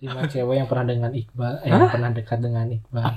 [0.00, 3.04] lima cewek yang pernah dengan Iqbal eh, yang pernah dekat dengan Iqbal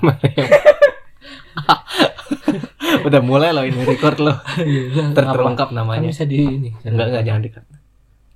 [3.00, 4.36] Udah mulai loh ini record loh.
[4.60, 5.32] Iya, Ter- apa?
[5.32, 6.04] Terlengkap kan namanya.
[6.04, 7.64] bisa di ini Enggak enggak jangan dekat.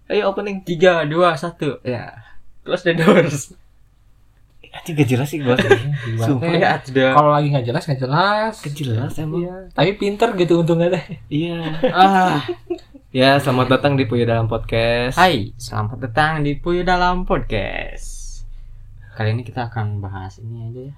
[0.08, 0.64] Ayo opening.
[0.64, 1.80] Tiga, dua, satu.
[1.82, 2.12] ya
[2.62, 3.52] Close the doors.
[4.74, 5.54] Anjing gak jelas sih gua.
[5.54, 6.48] Iqbal Sumpah.
[6.48, 6.58] teh,
[6.96, 9.42] Ya, kalau lagi nggak jelas nggak jelas Gak jelas emang.
[9.42, 9.54] Iya.
[9.70, 11.60] tapi pinter gitu untungnya deh Iya.
[11.92, 12.40] Ah.
[13.14, 15.14] Ya, selamat datang di Puyo Dalam Podcast.
[15.14, 18.13] Hai, selamat datang di Puyo Dalam Podcast.
[19.14, 20.94] Kali ini kita akan bahas ini aja ya.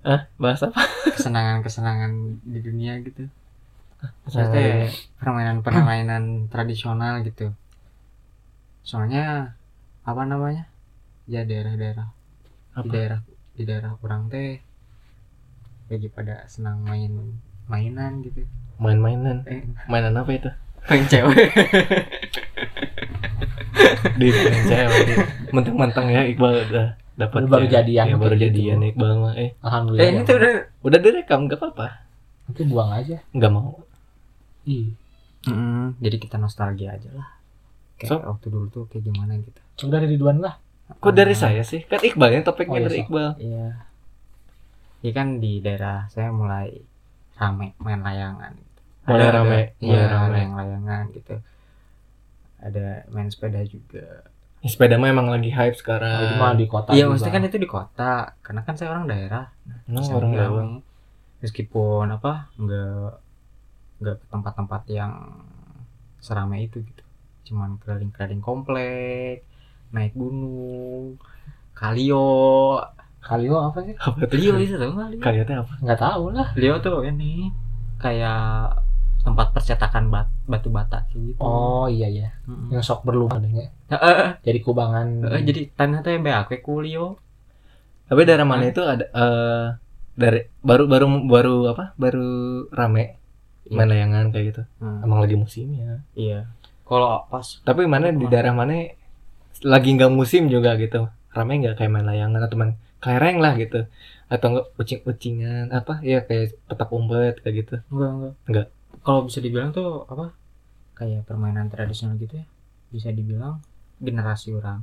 [0.00, 0.80] Ah, bahas apa?
[1.16, 3.28] Kesenangan-kesenangan di dunia gitu.
[4.24, 4.88] Maksudnya
[5.20, 7.52] permainan-permainan tradisional gitu.
[8.80, 9.52] Soalnya
[10.02, 10.64] apa namanya?
[11.28, 12.88] Ya daerah-daerah di Apa?
[12.94, 13.20] daerah
[13.58, 14.62] di daerah orang teh
[15.90, 17.36] lagi pada senang main
[17.68, 18.46] mainan gitu.
[18.78, 19.42] Main-mainan.
[19.44, 20.48] Eh, Mainan apa itu?
[20.88, 21.50] main cewek.
[24.16, 25.06] Di main cewek.
[25.52, 27.74] Mentang-mentang ya Iqbal udah dapat Baru cewek.
[27.74, 28.44] jadian Ya, baru gitu.
[28.46, 29.32] jadian Iqbal mah.
[29.34, 30.24] Eh, alhamdulillah eh ini ya.
[30.24, 31.86] tuh udah udah direkam gak apa-apa.
[32.46, 33.82] nanti buang aja Enggak mau.
[34.64, 34.94] Ih,
[35.40, 37.28] Mm, jadi kita nostalgia aja lah.
[37.96, 38.16] Kayak So?
[38.20, 39.58] waktu dulu tuh kayak gimana gitu.
[39.80, 40.54] udah dari Ridwan lah
[40.90, 41.82] Kok dari Ah, saya sih?
[41.82, 43.02] Kan Iqbal yang topiknya Oh, iya, dari so.
[43.04, 43.28] Iqbal.
[43.38, 43.66] Iya.
[44.98, 46.74] Iya kan di daerah saya mulai
[47.34, 48.52] rame main layangan.
[49.04, 50.38] Mulai Ada- rame, ada- mulai Iya, rame.
[50.38, 51.34] yang layangan gitu.
[52.58, 54.26] Ada main sepeda juga.
[54.58, 56.34] Ya, sepeda mah emang lagi hype itu sekarang.
[56.38, 58.34] mah di kota Iya, maksudnya kan itu di kota.
[58.42, 59.54] Karena kan saya orang daerah.
[59.86, 60.60] Nah, Bisa orang Jawa.
[61.38, 63.10] Meskipun apa nggak
[64.02, 65.12] nggak ke tempat-tempat yang
[66.18, 67.02] seramai itu gitu.
[67.46, 69.46] Cuman keliling-keliling komplek,
[69.94, 71.16] naik gunung,
[71.78, 72.82] kalio.
[73.18, 74.38] Kalio apa sih Apa tuh?
[74.38, 75.20] Lio itu tau nggak Lio?
[75.20, 75.74] Kalian apa?
[75.82, 77.50] nggak tahu lah Lio tuh ini
[77.98, 78.78] kayak
[79.20, 81.40] tempat percetakan bat, batu bata kayak gitu.
[81.40, 82.70] oh iya ya Mm-mm.
[82.72, 87.16] yang sok berlubang adanya Heeh, jadi kubangan heeh, jadi tanah teh beak ku Lio.
[88.08, 89.66] Tapi daerah mana itu ada eh
[90.12, 91.84] dari baru baru baru apa?
[91.94, 92.26] Baru
[92.72, 93.16] rame
[93.68, 93.76] Iya.
[93.76, 94.62] main layangan kayak gitu.
[94.80, 96.00] Hmm, Emang lagi musimnya.
[96.16, 96.48] iya.
[96.84, 98.72] Kalau pas Tapi mana di daerah mana
[99.60, 101.04] lagi nggak musim juga gitu.
[101.32, 103.84] Rame nggak kayak main layangan atau main kelereng lah gitu.
[104.28, 106.00] Atau enggak ucing-ucingan apa?
[106.00, 107.74] Ya kayak petak umpet kayak gitu.
[107.92, 108.34] enggak enggak.
[108.48, 108.66] Enggak.
[109.02, 110.34] Kalau bisa dibilang tuh apa?
[110.98, 112.46] Kayak permainan tradisional gitu ya.
[112.92, 113.62] Bisa dibilang
[114.02, 114.82] generasi orang.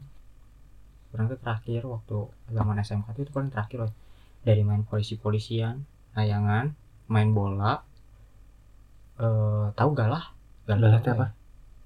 [1.13, 2.17] Orang tuh terakhir waktu
[2.51, 3.93] zaman SMK itu paling terakhir loh.
[4.45, 5.81] Dari main polisi-polisian,
[6.13, 6.75] layangan,
[7.09, 7.81] main bola.
[9.17, 10.31] Eh, tahu galah?
[10.67, 11.15] Galah tahu itu ya?
[11.15, 11.27] apa?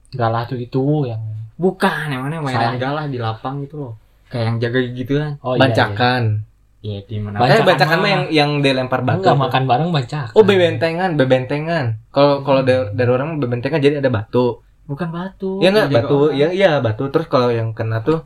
[0.09, 1.21] galah tuh itu yang
[1.59, 2.79] Bukan, yang mana mainan Salah.
[2.79, 3.93] galah di lapang gitu loh.
[4.31, 5.31] Kayak yang jaga gituan.
[5.43, 6.23] oh iya, Bancakan.
[6.79, 7.43] Iya, di mana?
[7.43, 8.07] Bancakan Eh bancakan mah.
[8.09, 9.19] yang yang dilempar batu.
[9.19, 11.85] enggak makan bareng bancakan Oh bebentengan, bebentengan.
[12.15, 14.63] Kalau kalau dari, dari orang bebentengan jadi ada batu.
[14.87, 15.59] Bukan batu.
[15.59, 16.39] Ya enggak batu, orang.
[16.39, 17.11] ya iya batu.
[17.11, 18.23] Terus kalau yang kena tuh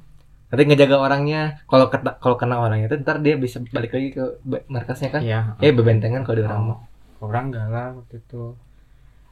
[0.54, 1.42] nanti ngejaga orangnya.
[1.66, 4.24] Kalau kena kalau kena orangnya tuh ntar dia bisa balik lagi ke
[4.70, 5.22] markasnya kan.
[5.26, 5.40] Iya.
[5.58, 6.78] Ya bebentengan kalau di orang mah.
[7.18, 8.54] Oh, orang galah waktu itu.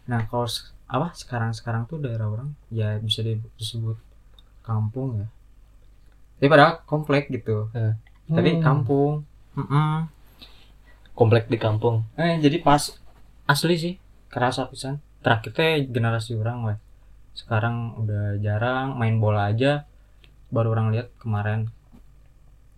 [0.09, 0.49] Nah, kalau
[0.89, 4.01] apa sekarang-sekarang tuh daerah orang ya bisa di- disebut
[4.65, 5.27] kampung ya.
[6.41, 7.69] Tapi padahal komplek gitu.
[7.77, 7.93] Eh.
[8.31, 8.63] Tapi Hmm.
[8.63, 9.13] kampung.
[9.59, 10.07] Mm-mm.
[11.11, 12.07] Komplek di kampung.
[12.15, 12.95] Eh, jadi pas
[13.45, 13.93] asli sih
[14.31, 15.03] kerasa pisan.
[15.21, 16.77] Terakhir teh generasi orang weh.
[17.35, 19.83] Sekarang udah jarang main bola aja.
[20.49, 21.67] Baru orang lihat kemarin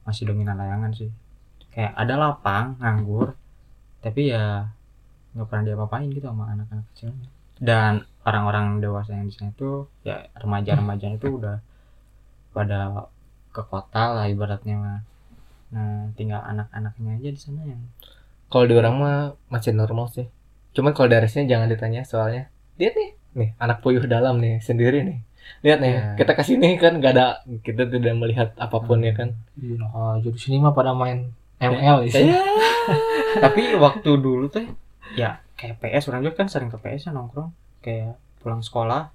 [0.04, 1.10] masih dominan layangan sih.
[1.74, 3.34] Kayak ada lapang nganggur,
[4.04, 4.70] tapi ya
[5.34, 7.30] nggak pernah diapa-apain gitu sama anak-anak kecilnya.
[7.58, 7.94] Dan
[8.26, 11.58] orang-orang dewasa yang di sana itu ya remaja-remaja itu udah
[12.54, 13.10] pada
[13.50, 15.02] ke kota lah ibaratnya mah.
[15.74, 17.82] Nah, tinggal anak-anaknya aja di sana yang
[18.48, 19.18] Kalau di orang mah
[19.50, 20.30] masih normal sih.
[20.78, 22.54] Cuman kalau dari sini jangan ditanya soalnya.
[22.78, 25.18] Lihat nih, nih anak puyuh dalam nih sendiri nih.
[25.66, 26.14] Lihat nih, Iya.
[26.22, 29.34] kita ke sini kan gak ada kita tidak melihat apa pun ya kan.
[29.58, 32.42] Iya, oh, jadi sini mah pada main ML sih Iya.
[33.44, 34.68] tapi waktu dulu teh
[35.16, 39.10] ya kayak PS orang juga kan sering ke PS ya nongkrong kayak pulang sekolah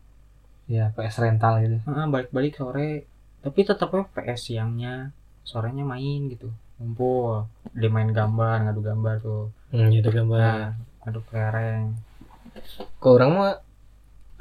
[0.67, 3.05] ya PS rental gitu heeh, balik-balik sore
[3.45, 5.13] tapi tetapnya PS siangnya
[5.51, 7.47] sorenya main gitu ngumpul
[7.81, 10.41] dia main gambar ngadu gambar tuh Hmm, gitu gambar.
[10.45, 10.69] nah
[11.03, 11.85] ngadu kelereng
[13.03, 13.53] Kalau orang mah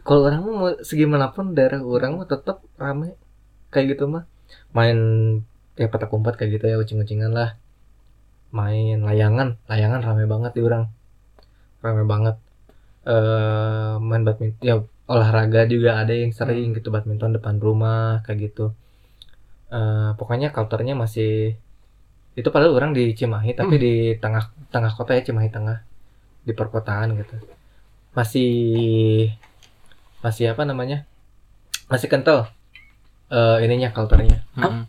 [0.08, 3.08] kalau orang mah mau segimanapun daerah orang mah tetap rame
[3.74, 4.24] kayak gitu mah.
[4.78, 4.98] Main
[5.82, 7.50] ya petak umpet kayak gitu ya ucing-ucingan lah.
[8.60, 10.84] Main layangan, layangan rame banget di orang.
[11.84, 12.36] Rame banget.
[13.14, 14.76] Eh main badminton ya
[15.14, 18.66] olahraga juga ada yang sering gitu badminton depan rumah kayak gitu.
[19.68, 21.60] Eh pokoknya culture-nya masih
[22.38, 25.82] itu padahal orang di Cimahi tapi di tengah tengah kota ya Cimahi tengah
[26.46, 27.36] di perkotaan gitu
[28.14, 28.54] masih
[30.22, 31.04] masih apa namanya
[31.90, 32.48] masih kental
[33.28, 34.86] eh ininya culture-nya Heeh.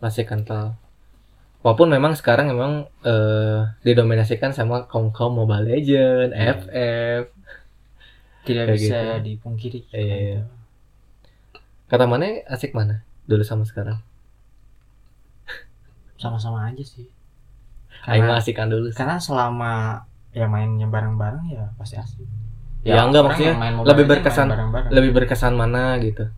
[0.00, 0.78] masih kental
[1.60, 7.24] walaupun memang sekarang memang eh, didominasikan sama kaum kaum Mobile Legend, FF.
[8.44, 9.24] tidak Kayak bisa gitu.
[9.24, 10.44] dipungkiri iya.
[11.88, 13.00] Kata mana asik mana?
[13.24, 13.98] Dulu sama sekarang.
[16.14, 17.04] sama-sama aja sih
[18.04, 18.88] Aing mah karena, asikan dulu.
[18.88, 18.96] sih.
[18.96, 19.72] karena selama
[20.30, 22.24] ya mainnya bareng-bareng ya pasti asik
[22.80, 24.90] Ya, enggak, orang maksudnya main lebih berkesan- main bareng-bareng.
[24.92, 26.28] Lebih berkesan mana gitu.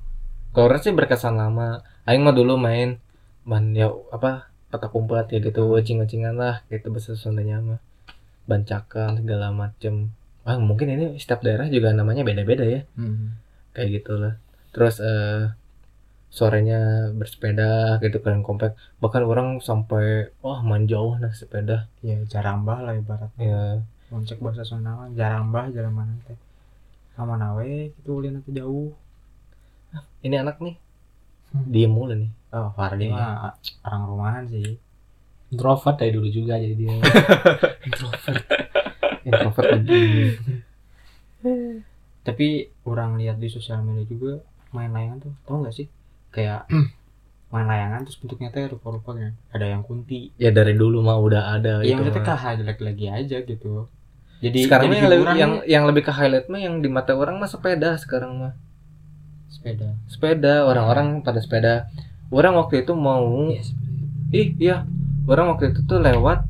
[0.48, 1.68] Kalau orang sih berkesan lama.
[2.04, 3.02] Aing mah dulu main
[3.42, 7.80] ban ya apa petak umpet ya gitu, wecing-wecingan lah gitu bahasa Sundanya mah.
[8.44, 10.14] Bancakan segala macem.
[10.42, 12.86] Ah, mungkin ini setiap daerah juga namanya beda-beda ya.
[12.94, 13.34] Hmm.
[13.72, 14.34] kayak gitulah
[14.70, 15.50] terus eh
[16.36, 18.76] sorenya bersepeda gitu kan kompak.
[19.00, 21.88] Bahkan orang sampai wah main jauh nah sepeda.
[22.04, 23.40] Ya jarang bah lah ibaratnya.
[23.40, 23.60] Ya
[24.12, 26.36] Loncek bahasa Sunda jarang bah jarang mana teh.
[27.16, 28.92] Sama nawe itu ulin nanti jauh.
[30.20, 30.76] Ini anak nih.
[31.56, 31.72] Hmm.
[31.72, 32.30] diem mulu nih.
[32.52, 33.16] Oh Fardi Iya.
[33.16, 33.56] mah
[33.88, 34.76] orang rumahan sih.
[35.48, 36.92] Introvert dari dulu juga jadi dia.
[37.88, 38.44] Introvert.
[39.24, 39.68] Introvert
[42.26, 44.42] tapi orang lihat di sosial media juga
[44.74, 45.34] main layangan tuh.
[45.46, 45.86] Tau nggak sih
[46.36, 46.68] kayak
[47.52, 50.34] main layangan terus bentuknya teh rupa-rupa kan ada yang kunti.
[50.36, 52.28] Ya dari dulu mah udah ada yang itu maksudnya mah.
[52.28, 53.88] kah highlight lagi aja gitu.
[54.44, 57.40] Jadi sekarang jadi yang lebih, yang yang lebih ke highlight mah yang di mata orang
[57.40, 58.52] mah sepeda sekarang mah.
[59.48, 59.96] Sepeda.
[60.10, 61.88] Sepeda orang-orang pada sepeda.
[62.28, 63.62] Orang waktu itu mau Iya,
[64.34, 64.76] ih iya.
[65.24, 66.44] Orang waktu itu tuh lewat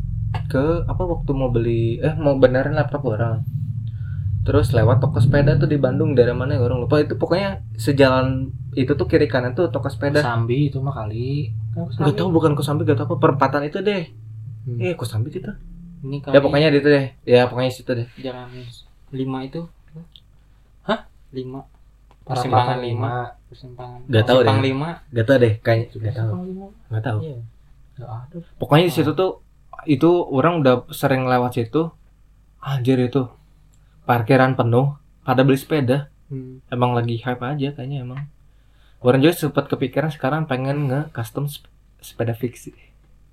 [0.51, 3.41] ke apa waktu mau beli eh mau benerin laptop orang
[4.47, 7.03] terus lewat toko sepeda tuh di Bandung dari mana ya orang lupa.
[7.03, 10.23] Itu pokoknya sejalan itu tuh kiri kanan tuh toko sepeda.
[10.23, 11.51] Sambi itu mah kali.
[11.75, 14.07] Nggak tahu bukan Kosambi gak tahu apa perempatan itu deh.
[14.65, 14.79] Hmm.
[14.79, 15.59] eh Kosambi kita.
[16.07, 16.39] Ini kali.
[16.39, 17.07] ya pokoknya itu deh.
[17.27, 18.07] Ya pokoknya situ deh.
[18.23, 18.47] Jalan
[19.11, 19.67] lima itu.
[20.87, 21.11] Hah?
[21.35, 21.67] lima.
[22.23, 23.35] Persimpangan lima.
[23.51, 23.99] persimpangan.
[24.07, 24.57] Nggak tahu deh.
[24.63, 24.89] lima.
[25.11, 26.33] Gak tahu deh kayaknya gak tahu.
[26.95, 27.19] gak tahu.
[27.27, 27.39] Iya.
[28.63, 29.43] Pokoknya di situ tuh
[29.91, 31.91] itu orang udah sering lewat situ.
[32.63, 33.27] Anjir itu
[34.07, 36.09] parkiran penuh pada beli sepeda.
[36.27, 36.59] Hmm.
[36.67, 38.27] emang lagi hype aja kayaknya emang.
[38.99, 42.75] Orang juga sempat kepikiran sekarang pengen nge custom sep- sepeda fiksi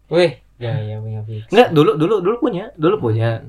[0.07, 1.49] Wih, ya ya punya fix.
[1.49, 3.41] nggak dulu dulu dulu punya dulu punya.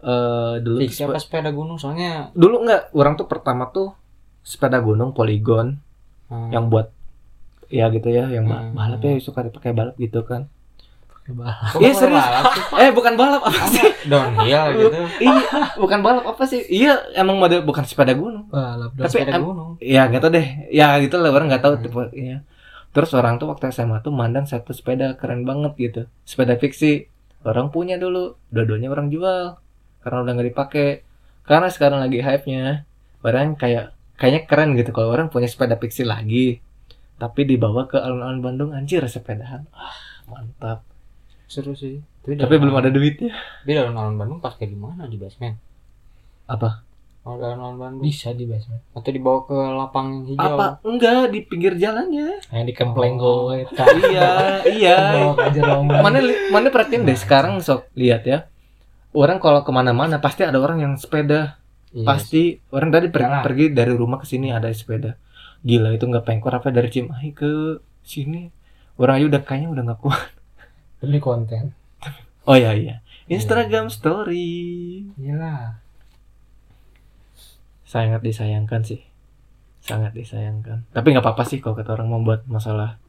[0.00, 1.76] Eh dulu siapa sepe- sepeda gunung?
[1.76, 3.92] Soalnya dulu nggak orang tuh pertama tuh
[4.40, 5.76] sepeda gunung poligon
[6.26, 6.88] hmm, yang buat
[7.68, 8.72] ya gitu ya yang Hmm.
[8.72, 10.48] balap ya suka dipakai balap gitu kan
[11.22, 12.18] kok Iya, serius.
[12.18, 12.44] balap
[12.76, 13.86] eh bukan balap apa sih?
[14.04, 14.98] Downhill gitu.
[15.20, 15.38] iya
[15.76, 16.66] bukan balap apa sih?
[16.66, 18.46] Iya emang mode bukan sepeda gunung.
[18.48, 19.70] Balap Tapi sepeda em- gunung.
[19.78, 20.46] ya nggak tahu deh.
[20.68, 21.82] Ya gitu lah orang nggak tahu Hmm.
[21.82, 22.38] tipe ya
[22.92, 26.02] terus orang tuh waktu SMA tuh mandang satu sepeda keren banget gitu.
[26.22, 27.06] Sepeda fiksi.
[27.40, 29.56] Orang punya dulu dua-duanya orang jual
[30.00, 30.88] karena udah nggak dipakai.
[31.42, 32.84] Karena sekarang lagi hype nya
[33.20, 36.58] orang kayak kayaknya keren gitu kalau orang punya sepeda fiksi lagi.
[37.14, 39.94] Tapi dibawa ke alun-alun Bandung anjir sepedahan ah
[40.24, 40.82] mantap
[41.52, 42.00] Seru sih.
[42.22, 43.28] Tapi, tapi belum ada duitnya.
[43.60, 45.56] Tapi dalam alun Bandung pakai di mana di basement?
[46.44, 46.80] apa?
[47.22, 48.00] Oh, dalam alun Bandung.
[48.00, 48.80] bisa di basement.
[48.90, 50.40] Atau dibawa ke lapang hijau.
[50.40, 50.66] apa?
[50.82, 52.40] Enggak di pinggir jalannya.
[52.48, 53.52] Yang di kempleng Oh.
[53.52, 53.68] gue
[54.08, 54.30] iya
[54.64, 54.96] iya.
[56.00, 56.18] Mana
[56.48, 58.48] mana perhatiin deh sekarang sok lihat ya.
[59.12, 61.60] Orang kalau ke mana-mana pasti ada orang yang sepeda.
[61.92, 63.42] Iya pasti orang tadi per- Iyalah.
[63.44, 65.20] pergi dari rumah ke sini ada sepeda.
[65.60, 67.50] Gila itu nggak pengkor apa dari Cimahi ke
[68.00, 68.48] sini?
[68.96, 70.26] Orang aja udah kayaknya udah nggak kuat
[71.02, 71.74] demi konten.
[72.46, 72.96] Oh iya iya.
[73.26, 75.02] Instagram story.
[75.18, 75.82] Iyalah.
[77.82, 79.02] Sangat disayangkan sih.
[79.82, 80.86] Sangat disayangkan.
[80.94, 83.02] Tapi nggak apa-apa sih kalau kata orang membuat masalah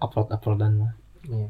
[0.00, 0.92] upload uploadan mah.
[1.28, 1.48] Iya.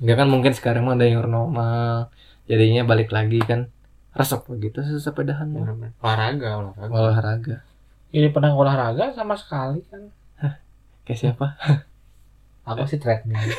[0.00, 2.10] nggak kan mungkin sekarang mah ada yang normal.
[2.50, 3.70] Jadinya balik lagi kan
[4.10, 5.62] resep begitu sepedahan mah.
[5.62, 5.92] Bener-bener.
[6.02, 6.90] Olahraga, olahraga.
[6.90, 7.56] olahraga.
[8.10, 10.10] Ini pernah olahraga sama sekali kan?
[11.06, 11.46] Kayak siapa
[12.70, 13.38] aku sih treadmill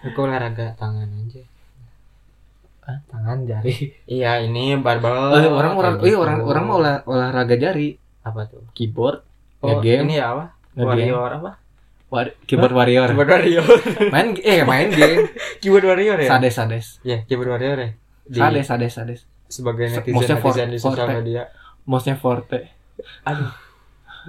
[0.00, 1.42] Aku olahraga tangan aja.
[3.04, 5.12] tangan jari Iya, ini barbel.
[5.12, 6.18] oh, orang orang iya gitu.
[6.18, 7.92] orang orang mau olah- olahraga jari
[8.22, 8.64] apa tuh?
[8.72, 9.20] keyboard
[9.58, 10.06] Oh, Nge-game.
[10.06, 10.54] ini ya apa?
[10.72, 11.58] Warrior apa?
[12.08, 13.66] War- keyboard warrior Keyboard warrior.
[14.14, 15.28] main eh main game
[15.60, 16.28] Keyboard warrior ya?
[16.30, 17.90] sades sades Ya, keyboard warrior ya.
[18.24, 21.42] Di, sades sades sades sebagai Se- netizen maksudnya for- netizen di sosial media.
[21.84, 22.70] mouse-nya forte
[23.26, 23.50] Aduh.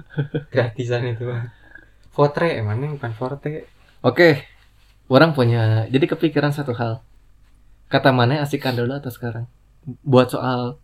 [0.54, 1.24] Gratisan itu.
[2.10, 3.66] Forte emangnya bukan forte.
[4.00, 4.28] oke
[5.12, 7.04] orang punya jadi kepikiran satu hal
[7.92, 9.44] kata mana asikan dulu atau sekarang
[10.06, 10.78] buat soal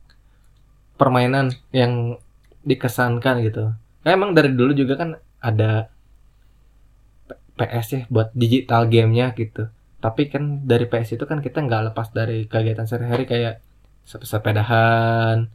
[0.96, 2.18] permainan yang
[2.64, 3.72] dikesankan gitu
[4.06, 5.10] Nah, emang dari dulu juga kan
[5.42, 5.90] ada
[7.56, 9.66] PS ya buat digital gamenya gitu
[9.98, 13.54] tapi kan dari PS itu kan kita nggak lepas dari kegiatan sehari-hari kayak
[14.06, 15.48] sep- sepedahan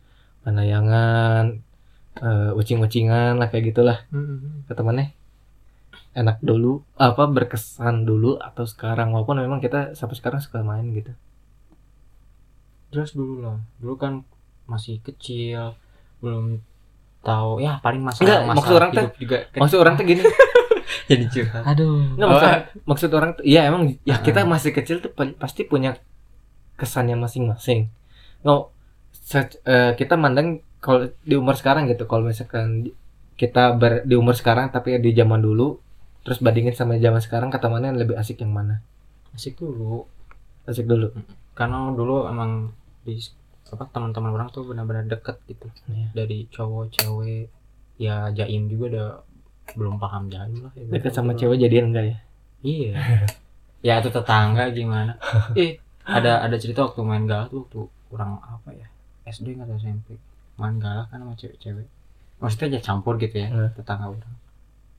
[0.44, 1.62] penayangan
[2.18, 4.04] eh, ucing-ucingan lah kayak gitulah.
[4.66, 5.08] Kata mana?
[6.12, 9.12] Enak dulu apa berkesan dulu atau sekarang?
[9.12, 11.16] Walaupun memang kita sampai sekarang suka main gitu.
[12.92, 13.58] Jelas dulu lah.
[13.80, 14.14] Dulu kan
[14.66, 15.76] masih kecil
[16.20, 16.60] belum
[17.22, 17.60] tahu.
[17.60, 19.60] Ya paling masalah Enggak, masalah maksud orang hidup juga kan.
[19.64, 20.22] maksud orang tuh gini.
[21.10, 21.64] Jadi curhat.
[21.66, 21.96] Aduh.
[22.16, 22.32] Nggak, Oh.
[22.34, 22.52] maksud,
[22.86, 24.48] maksud orang tuh iya emang ya kita Ah.
[24.50, 25.96] masih kecil tuh pa- pasti punya
[26.76, 27.88] kesannya masing-masing.
[28.44, 28.62] Nggak
[29.14, 32.90] se- eh, kita mandang kalau di umur sekarang gitu kalau misalkan
[33.38, 35.78] kita ber, di umur sekarang tapi di zaman dulu
[36.22, 38.82] terus bandingin sama zaman sekarang kata mana yang lebih asik yang mana?
[39.34, 40.06] Asik dulu.
[40.66, 41.10] Asik dulu?
[41.58, 42.74] Karena dulu emang
[43.06, 43.18] di
[43.72, 45.70] apa teman-teman orang tuh benar-benar deket gitu.
[45.90, 46.12] Iya.
[46.12, 47.48] dari cowok cewek
[48.02, 49.10] ya jaim juga udah
[49.78, 50.86] belum paham jaim lah ya.
[50.92, 52.18] deket sama cewek jadian enggak ya?
[52.66, 52.94] Iya.
[53.82, 55.18] Ya itu tetangga gimana?
[55.58, 57.82] Eh ada ada cerita waktu main galak tuh waktu
[58.14, 58.86] orang apa ya
[59.26, 60.22] SD nggak SMP
[60.56, 61.88] main galak kan sama cewek-cewek.
[62.38, 63.70] Maksudnya aja campur gitu ya Hmm.
[63.72, 64.34] tetangga orang.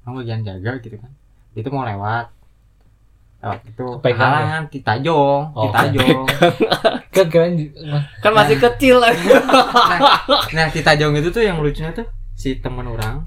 [0.02, 1.10] Orang bagian jaga gitu kan.
[1.52, 2.26] Dia tuh mau lewat.
[3.38, 4.38] Lewat itu Kepegang ya?
[4.38, 6.24] halangan titajong Oh, titajong
[7.14, 7.52] Kan keren
[8.18, 8.96] kan masih kecil.
[8.96, 9.10] Lah
[10.48, 13.26] nah titajong itu tuh yang lucunya tuh si teman orang.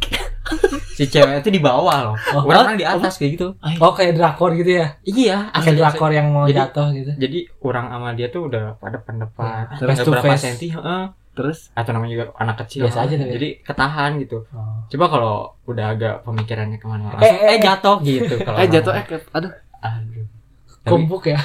[0.90, 2.16] Si cewek itu di bawah loh.
[2.32, 3.48] Oh, orang, di atas kayak gitu.
[3.78, 4.88] Oh kayak drakor gitu ya?
[5.04, 7.12] iya Kayak drakor yang mau Jadi- jatuh gitu.
[7.18, 10.44] jadi orang sama dia tuh udah pada pendepan Ya, face to berapa face.
[10.48, 11.04] senti heeh.
[11.36, 13.28] Terus atau namanya juga anak kecil Biasa aja ya.
[13.30, 14.88] jadi ketahan gitu Oh.
[14.88, 18.94] coba kalau udah agak pemikirannya ke mana Eh, eh, eh, jatuh gitu kalau eh jatuh
[18.94, 20.26] eh ke- aduh aduh
[20.86, 21.38] Kumpuk ya?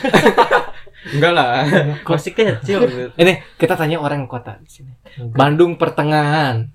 [1.16, 1.64] enggak lah
[2.06, 3.08] masih kecil gitu.
[3.14, 4.92] ini kita tanya orang kota di sini
[5.28, 6.68] Bandung pertengahan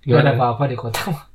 [0.00, 1.26] Gimana apa-apa di kota mah.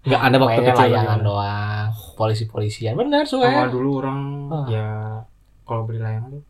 [0.00, 1.88] nggak ada waktu Mainnya kecil layangan doang.
[2.14, 2.94] Polisi-polisian.
[2.94, 3.66] Benar, soalnya.
[3.66, 4.66] dulu orang Ah.
[4.66, 4.88] ya
[5.64, 6.44] kalau beli layangan tuh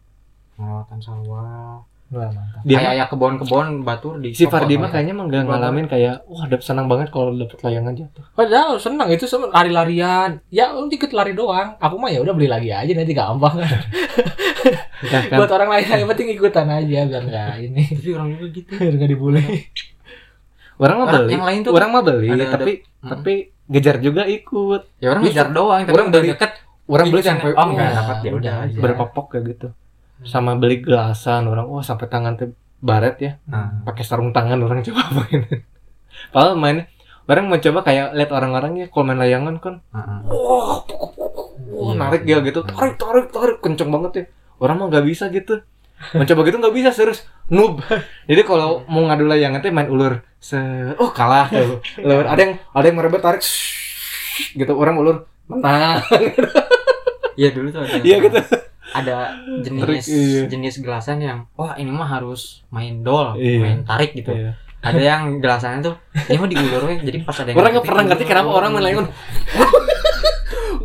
[0.54, 2.62] melewatan sawah Wah, mantap.
[2.62, 6.44] Dia kayak ya kebon-kebon batur di si Fardi mah kayaknya mah Bawa- ngalamin kayak wah
[6.44, 10.38] dapet senang banget kalau dapet layangan jatuh Padahal senang itu lari-larian.
[10.48, 11.74] Ya lu dikit lari doang.
[11.76, 13.80] Aku mah ya udah beli lagi aja nanti gampang kan.
[15.02, 18.70] Kan Buat orang lain yang penting ikutan aja biar nggak ini tapi orang juga gitu
[18.80, 19.42] biar nggak dibully.
[20.76, 23.10] orang mah Orang- beli yang lain tuh orang mah beli ada- ada- tapi Hmm.
[23.12, 23.34] tapi
[23.66, 26.52] ngejar juga ikut ya orang Iya, ngejar doang tapi orang udah beli- deket
[26.86, 28.78] orang beli sampai oh, enggak wah, dapat ya udah aja.
[28.78, 29.68] berapa pok kayak gitu
[30.24, 33.32] sama beli gelasan orang wah sampai tangan tuh baret ya.
[33.48, 35.40] Nah, pakai sarung tangan orang coba main.
[36.32, 36.78] Padahal main
[37.26, 39.74] orang mau coba kayak lihat orang-orang ya kalau main layangan kan.
[39.92, 40.18] Heeh.
[40.30, 40.80] wah
[41.76, 42.64] wah narik ya gitu.
[42.64, 43.56] Tarik tarik tarik.
[43.60, 44.24] Kenceng banget ya.
[44.62, 45.60] Orang mah nggak bisa gitu.
[46.12, 47.24] Mencoba gitu nggak bisa serius.
[47.52, 47.82] Noob.
[48.30, 50.24] Jadi kalau mau ngadu layangan teh main ulur.
[50.40, 50.56] Se
[50.96, 51.52] oh kalah.
[51.52, 52.24] Tuh ulur.
[52.24, 53.42] Ada yang ada yang merebet tarik.
[54.56, 54.72] Gitu.
[54.72, 56.00] Orang ulur menang.
[57.36, 58.40] Iya dulu tuh iya gitu
[58.96, 59.16] ada
[59.60, 60.42] jenis Trik, iya.
[60.48, 63.60] jenis gelasan yang wah ini mah harus main dol, Iya.
[63.60, 64.32] main tarik gitu.
[64.32, 64.56] Iya.
[64.80, 65.94] Ada yang gelasannya tuh
[66.30, 69.06] ini mah diulur jadi pas ada yang orang nggak pernah ngerti kenapa orang main layangan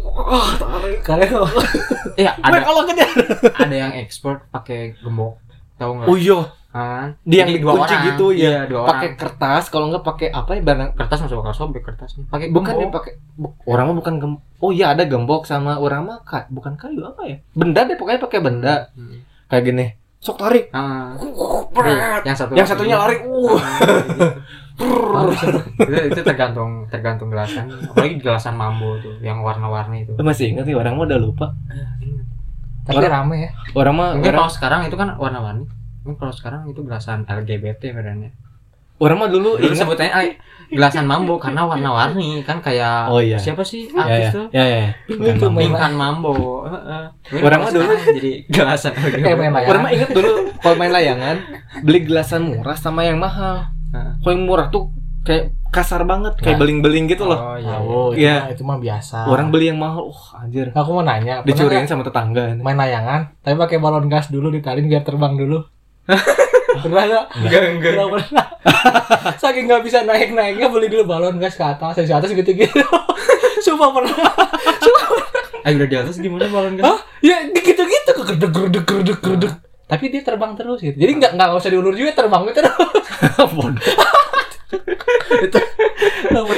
[0.06, 1.30] wah tarik Kalian
[2.18, 5.39] Iya, ada ada kalau ada yang expert pakai gembok.
[5.80, 6.08] Tahu nggak?
[6.12, 6.39] oh iya
[6.72, 7.20] Kan?
[7.22, 8.06] dia yang dikunci orang.
[8.08, 11.54] gitu ya Iya, dua pakai kertas kalau nggak pakai apa ya barang Kertas masuk bakal
[11.58, 12.24] sobek kertasnya.
[12.25, 12.96] Pakai bukan dia gembok.
[12.98, 13.13] pakai
[13.66, 17.22] orang mah bukan gem oh iya ada gembok sama orang mah ka- bukan kayu apa
[17.25, 19.20] ya benda deh pokoknya pakai benda Hmm.
[19.46, 19.86] kayak gini
[20.18, 21.12] sok tarik Ah,
[21.72, 22.24] Berat.
[22.24, 23.60] yang satu yang satunya lari uh
[24.74, 30.63] Ah, itu, itu tergantung tergantung gelasan apalagi gelasan mambo tuh yang warna-warni itu masih ingat
[30.63, 31.51] sih orang mah udah lupa
[32.82, 33.50] tapi Orang- rame ya.
[33.74, 35.68] orang mah orang, kalau sekarang itu kan warna-warni
[36.01, 38.31] mungkin kalau sekarang itu gelasan LGBT badannya
[38.98, 40.25] orang mah dulu dulu ingat sebutnya ah,
[40.67, 43.36] gelasan mambo karena warna-warni kan kayak Oh, iya.
[43.36, 44.91] siapa sih ya artis ya tuh ya ya, ya.
[45.31, 46.63] Itu main Pinkan Mambo.
[46.63, 47.03] Heeh.
[47.39, 51.36] Orang mah dulu- jadi gelasan Eh, orang mah ingat dulu kalau main layangan
[51.81, 54.13] beli gelasan murah sama yang mahal Heeh.
[54.17, 56.62] kalau yang murah tuh kayak kasar banget kayak Nah.
[56.62, 57.75] beling-beling gitu loh Oh iya.
[57.75, 58.36] Oh, itu, Iya.
[58.38, 59.17] mah, itu mah biasa.
[59.25, 63.55] orang beli yang mahal uh anjir Aku mau nanya, dicuriin sama tetangga main layangan, tapi
[63.55, 65.65] pakai balon gas dulu ditalin biar terbang dulu.
[66.84, 67.25] pernah nggak?
[67.38, 67.94] Enggak enggak.
[67.94, 68.46] Pernah pernah.
[69.41, 72.84] Saking nggak bisa naik naiknya beli dulu balon gas ke atas, dari atas gitu gitu.
[73.65, 74.18] Sumpah pernah.
[75.62, 76.86] Eh udah di atas gimana balon gas?
[76.88, 77.00] Hah?
[77.22, 79.53] Ya gitu gitu kegedek gerdek gerdek gerdek.
[79.91, 80.96] Tapi dia terbang terus gitu.
[80.96, 82.62] Jadi nggak nggak usah diulur juga terbang gitu.
[83.58, 83.84] bodoh
[85.41, 85.60] itu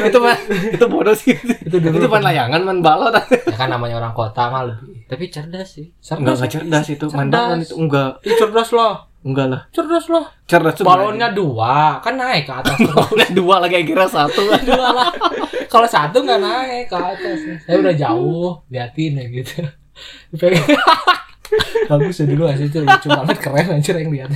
[0.05, 1.97] itu mah itu bodoh sih itu dulu.
[1.97, 5.93] itu main layangan main balon ya kan namanya orang kota mah lebih Tapi cerdas sih.
[6.13, 9.12] enggak enggak cerdas itu balon itu enggak Ih, cerdas loh.
[9.23, 10.27] Enggak lah Cerdas loh.
[10.43, 12.75] cerdas tuh Balonnya dua, kan naik ke atas.
[12.77, 15.09] balonnya dua lagi yang kira satu dua lah.
[15.65, 17.37] Kalau satu nggak naik ke atas.
[17.63, 19.63] Saya udah jauh, liatin ya gitu.
[21.85, 24.31] Bagus ya dulu hasil itu lucu banget keren anjir yang lihat.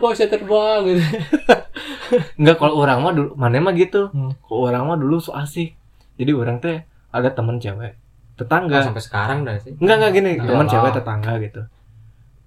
[0.00, 1.02] Wah bisa terbang gitu.
[2.36, 4.32] enggak kalau orang mah dulu mana mah gitu Hmm.
[4.40, 5.74] kalau orang mah dulu so asik
[6.14, 7.98] jadi orang teh ada temen cewek
[8.34, 9.74] tetangga sampai sekarang dah sih.
[9.76, 10.70] enggak enggak gini Nah, temen lah.
[10.70, 11.62] cewek tetangga gitu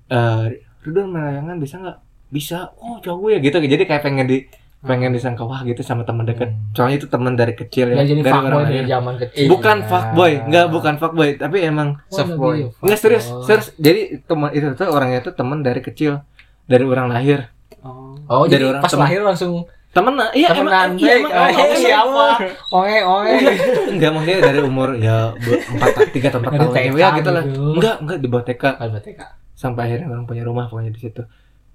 [0.10, 0.43] eh
[0.89, 1.98] Ridwan main layangan bisa nggak
[2.29, 4.38] bisa oh jago ya gitu jadi kayak pengen di
[4.79, 6.72] pengen disangka wah gitu sama teman dekat Hmm.
[6.72, 9.46] soalnya itu teman dari kecil ya Ya jadi dari orang dari lain zaman kecil.
[9.48, 9.86] bukan Ya.
[9.86, 12.58] fuckboy enggak bukan fuckboy tapi emang Oh, Soft lebih boy.
[12.63, 12.81] fuckboy.
[12.81, 16.24] enggak serius serius jadi teman itu tuh orangnya tuh teman dari kecil
[16.65, 18.12] dari orang lahir Oh.
[18.25, 19.03] Oh, Dari jadi orang pas temen.
[19.03, 19.51] lahir langsung
[19.89, 21.50] temen iya temenan emang iya emang baik.
[21.50, 22.25] emang- Eh, siapa?
[22.72, 23.34] Oe oe.
[23.93, 27.63] enggak maksudnya dari umur ya empat tiga atau empat tahun TK ya gitu lah gitu.
[27.74, 28.63] enggak enggak di bawah TK
[29.01, 29.22] TK.
[29.60, 31.22] Sampai akhirnya orang punya rumah pokoknya di situ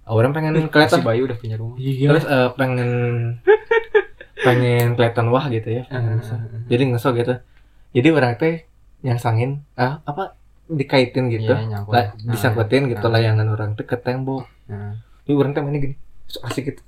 [0.06, 1.76] orang pengen kelihatan Si Bayu udah punya rumah.
[1.76, 2.08] Iya.
[2.08, 2.90] terus eh, pengen
[4.36, 6.36] pengen kelihatan wah gitu ya pengen bisa.
[6.66, 7.34] jadi ngesok gitu
[7.92, 8.64] jadi orang teh
[9.00, 11.92] nyangsangin ah apa dikaitin gitu Iya, nyangkut.
[11.92, 13.12] lah, Nah, disangkutin gitu nah.
[13.14, 14.96] layangan orang tuh ke tembok Nah.
[15.22, 16.80] jadi orang teh mainnya gini so asik gitu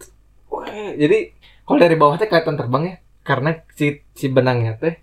[0.48, 4.96] Wah, jadi kalau dari bawah teh kelihatan terbang ya karena si si benangnya teh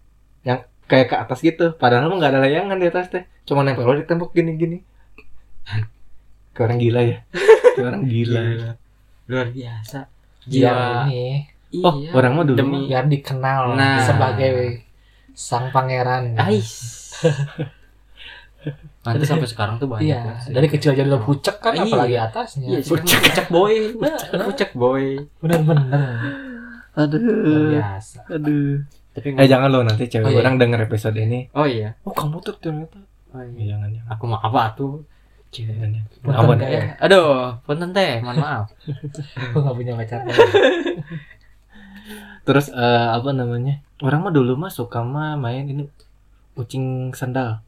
[0.43, 3.85] yang kayak ke atas gitu padahal mah nggak ada layangan di atas teh cuma nempel
[3.93, 4.77] di tembok gini gini
[6.53, 7.17] kayak orang gila ya
[7.73, 8.71] kayak orang gila Gila.
[9.23, 9.99] Luar biasa.
[10.43, 11.07] Biar Jiwa.
[11.07, 11.25] ini
[11.79, 12.09] oh Iya.
[12.13, 13.99] orang mah dulu Demi biar dikenal Nah.
[13.99, 14.83] sebagai
[15.33, 16.35] sang pangeran.
[16.35, 16.69] Ais.
[19.03, 20.07] Nanti sampai sekarang tuh banyak.
[20.07, 20.51] Iya, sih.
[20.51, 21.83] dari kecil aja udah pucek kan Iya.
[21.85, 22.67] apalagi atasnya.
[22.69, 23.75] Iya, sih, pucek boy.
[24.47, 25.19] Pucek boy.
[25.37, 26.39] Bener-bener luar
[26.93, 28.21] aduh biasa.
[28.29, 28.77] aduh
[29.11, 30.39] Tapi eh jangan lo nanti cewek Oh, iya.
[30.39, 31.97] orang denger episode ini Oh iya.
[32.01, 33.73] oh kamu tuh ternyata Oh, Eh, iya.
[33.73, 35.01] jangan jangan Aku mau apa tuh?
[35.53, 36.57] Jangan Ampun.
[36.59, 36.97] Ya.
[36.97, 38.65] Aduh, punten teh, mohon maaf.
[39.45, 40.19] Aku gak punya pacar.
[42.43, 45.87] terus eh, apa namanya orang mah dulu mah suka mah main ini
[46.53, 47.63] kucing sandal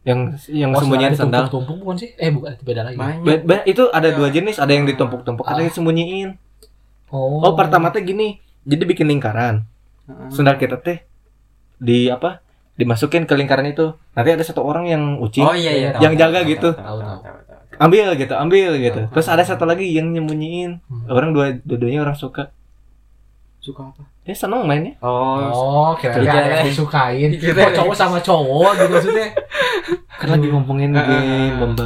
[0.00, 2.10] yang yang Oh, sembunyiin sandal Tumpuk-tumpuk bukan sih?
[2.16, 2.96] Eh bukan, itu beda lagi.
[2.96, 4.14] Ba- ba- itu ada Ya.
[4.14, 5.62] dua jenis ada yang ditumpuk-tumpuk ada Ah.
[5.62, 6.30] yang sembunyiin
[7.10, 7.42] Oh.
[7.42, 9.66] oh pertama teh gini jadi bikin lingkaran
[10.06, 10.30] Heeh.
[10.30, 11.02] sandal kita teh
[11.76, 12.38] di apa
[12.80, 15.88] dimasukin ke lingkaran itu nanti ada satu orang yang ucing Oh iya iya.
[15.90, 16.68] tahu, Yang tahu, jaga tahu, gitu.
[16.70, 17.78] tahu, tahu, tahu, tahu, tahu.
[17.78, 21.04] ambil gitu ambil gitu terus ada satu lagi yang nyembunyiin Hmm.
[21.08, 22.48] orang dua dua-duanya orang suka
[23.58, 24.00] Suka apa?
[24.22, 27.28] dia seneng mainnya Oh, Oh, kira Kira- ada yang disukain.
[27.34, 29.28] Kira- Oh, cowok sama cowok gitu maksudnya.
[30.10, 31.76] kan lagi ngomongin game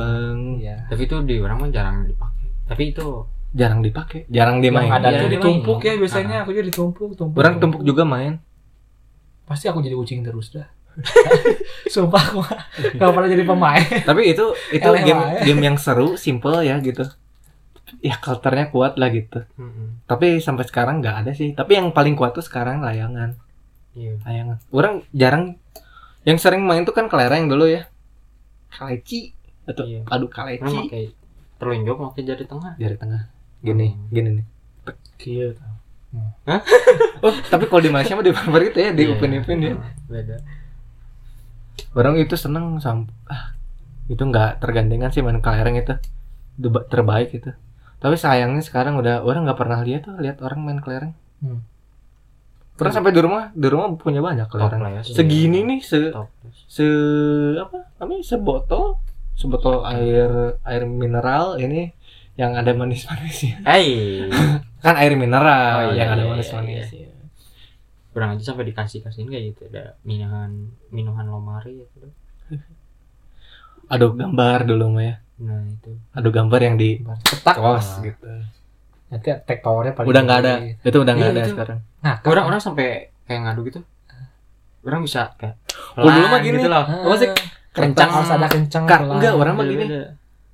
[0.57, 0.87] Iya.
[0.87, 2.46] tapi itu di orang mah jarang dipakai.
[2.64, 3.07] Tapi itu
[3.50, 5.35] jarang dipakai jarang dimain ada tuh dimainin.
[5.35, 7.38] ditumpuk ya biasanya aku juga ditumpuk, tumpuk.
[7.38, 8.38] orang tumpuk juga main
[9.44, 10.66] Pasti aku jadi kucing terus dah.
[11.94, 12.40] Sumpah aku
[12.94, 13.83] gak pernah jadi pemain.
[14.02, 17.02] tapi itu itu Eleh game game yang seru simple ya gitu
[18.00, 20.02] ya kalternya kuat lah gitu Mm-mm.
[20.04, 23.37] tapi sampai sekarang nggak ada sih tapi yang paling kuat tuh sekarang layangan
[23.92, 24.18] Iya.
[24.22, 25.44] layangan orang jarang
[26.22, 27.87] yang sering main tuh kan kelereng dulu ya
[28.68, 29.30] kaleci
[29.64, 31.04] atau aduh Orang kaleci pakai
[31.54, 32.72] telunjuk pakai jari tengah.
[32.74, 33.22] dari tengah
[33.61, 34.09] gini Hmm.
[34.11, 34.46] gini nih
[35.16, 35.54] Gitu.
[37.20, 39.12] oh tapi kalau di Malaysia mah di barbar itu ya di Iya.
[39.12, 39.72] upin upin ya
[40.04, 40.37] Beda.
[41.94, 43.54] Orang itu seneng sam ah
[44.10, 45.94] itu nggak tergantikan sih main kelereng itu.
[46.92, 47.50] Terbaik itu.
[47.98, 51.14] Tapi sayangnya sekarang udah orang nggak pernah lihat tuh lihat orang main kelereng.
[51.44, 51.60] Hmm.
[52.74, 54.82] pernah sampai di rumah di rumah punya banyak kelereng.
[54.98, 55.02] ya.
[55.06, 56.26] segini nih se Top.
[56.66, 56.82] se
[57.54, 58.98] apa namanya sebotol
[59.38, 61.94] sebotol air air mineral ini
[62.34, 63.62] yang ada manis-manisnya.
[63.62, 64.26] Eh,
[64.82, 67.13] kan air mineral Oh, iya, yang ada iya, manis-manisnya
[68.14, 70.50] kurang aja sampai dikasih kasihin kayak gitu ada minuman
[70.88, 72.07] minuman lomari gitu.
[73.87, 75.90] aduh gambar dulu mah ya Nah, itu.
[76.11, 77.59] aduh gambar yang di Cetak.
[77.59, 78.07] kos Ah.
[78.07, 78.27] gitu
[79.05, 80.70] Nanti tag powernya paling udah nggak ada gede.
[80.85, 81.53] itu udah nggak Iya, ada itu.
[81.53, 82.87] sekarang Nah, Orang-orang sampai
[83.24, 83.81] kayak ngadu gitu.
[84.81, 85.59] Orang bisa kayak
[85.96, 86.57] Oh, dulu mah gini.
[86.57, 86.81] gitu loh.
[86.81, 87.31] Ah, apa sih?
[87.72, 88.85] kencang harus ada kencang.
[88.87, 89.11] Pelan.
[89.12, 89.85] enggak orang mah gini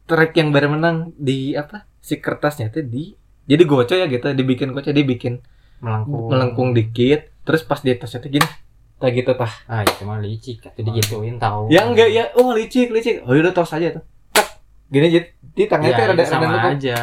[0.07, 3.13] track yang baru menang di apa si kertasnya tuh di
[3.45, 5.39] jadi goco ya gitu dibikin goco dibikin
[5.79, 6.27] melengkung.
[6.27, 8.49] melengkung dikit terus pas di atasnya tuh gini
[8.97, 10.61] kayak gitu tah Ah, itu mah licik.
[10.63, 11.69] Itu digituin tahu.
[11.69, 15.63] ya enggak ya oh licik licik oh udah tos aja tuh tak gini jadi di
[15.65, 16.99] tangannya tuh Ya, rada itu sama rada aja.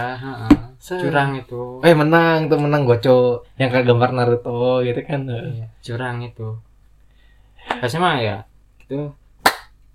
[0.80, 1.82] Curang itu.
[1.82, 3.18] eh menang tuh menang goco
[3.58, 5.66] yang kayak gambar Naruto gitu kan Iya.
[5.82, 6.48] Curang itu.
[7.74, 8.38] Biasanya mah ya
[8.80, 9.12] itu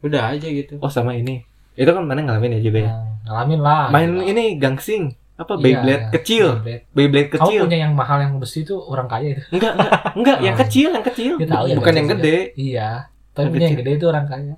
[0.02, 0.76] udah aja gitu.
[0.76, 1.40] oh sama ini
[1.72, 3.86] itu kan mana ngalamin ya juga ya Nah, ngalamin lah.
[3.88, 4.24] main Gila.
[4.28, 5.02] ini gangsing
[5.42, 6.10] apa Iya, Beyblade iya.
[6.10, 6.82] kecil Beyblade.
[6.90, 9.42] Beyblade Kamu kecil punya yang mahal yang besi itu orang kaya itu.
[9.50, 10.60] enggak enggak enggak yang Oh.
[10.60, 12.16] kecil yang kecil Dia tahu ya, bukan yang juga.
[12.16, 12.88] gede Iya.
[13.28, 14.54] Tapi Yang punya yang gede itu orang kaya.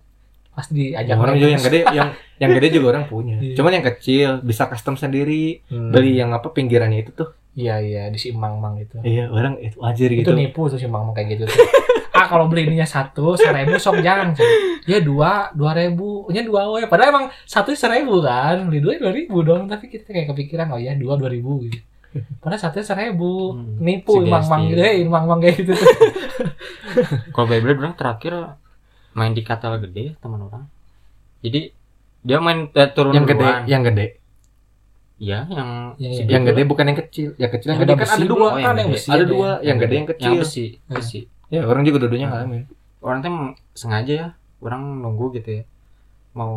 [0.51, 3.55] Pasti diajak orang juga yang gede yang yang gede juga orang punya Iya.
[3.55, 5.91] cuman yang kecil bisa custom sendiri Hmm.
[5.91, 8.99] beli yang apa pinggirannya itu tuh Iya iya di si Mang Mang itu.
[9.01, 11.47] iya orang itu Itu gitu nipu tuh si Mang Mang kayak gitu.
[12.15, 14.33] ah kalau beli ininya satu seribu sok jangan.
[14.85, 16.85] Ya dua dua ribu, nya dua we.
[16.85, 19.67] Padahal emang satu seribu kan, beli dua dua ribu dong.
[19.67, 21.83] Tapi kita kayak kepikiran oh ya dua dua ribu gitu.
[22.39, 24.23] Padahal satu seribu, Hmm, nipu.
[24.23, 25.83] Mang Mang gitu, eh, Mang Mang kayak gitu tuh.
[27.35, 28.33] Kalau Beyblade orang terakhir
[29.13, 30.67] main di katal gede teman orang
[31.39, 31.71] jadi
[32.21, 33.63] dia main eh, turun yang gede duluan.
[33.65, 34.07] yang gede
[35.17, 37.95] iya yang Yang- si yang yang gede bukan yang kecil yang kecil yang, Yang gede
[37.95, 38.95] kan ada dua, Oh, yang kan yang gede.
[38.97, 41.21] besi ada dua yang- yang gede yang yang kecil besi besi
[41.55, 42.65] ya orang juga dua-duanya ngalamin
[42.99, 43.31] orang tuh
[43.73, 45.65] sengaja ya orang nunggu gitu ya.
[46.33, 46.53] Mau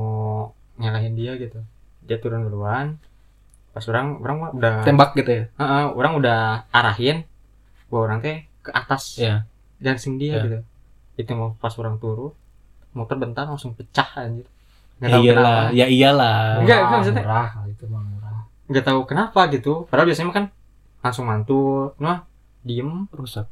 [0.79, 1.59] nyalahin dia gitu.
[2.01, 2.95] Dia turun duluan.
[3.75, 5.43] Pas orang orang udah tembak gitu ya?
[5.53, 6.39] Heeh, orang udah
[6.71, 7.27] arahin
[7.91, 9.43] bahwa orang teh ke atas Iya.
[9.77, 10.43] dancing dia Iya.
[10.47, 10.57] gitu.
[11.19, 12.31] Itu mau pas orang turun
[12.95, 14.47] motor bentar langsung pecah anjir.
[14.97, 15.77] Nggak ya iyalah kenapa.
[15.77, 16.39] ya iyalah.
[16.63, 18.37] Enggak, Murah, kan maksudnya- murah itu mah murah.
[18.65, 19.73] Nggak tahu kenapa gitu.
[19.91, 20.45] Padahal biasanya kan
[21.03, 22.23] langsung mantul nah
[22.63, 23.05] diem.
[23.11, 23.45] Rusak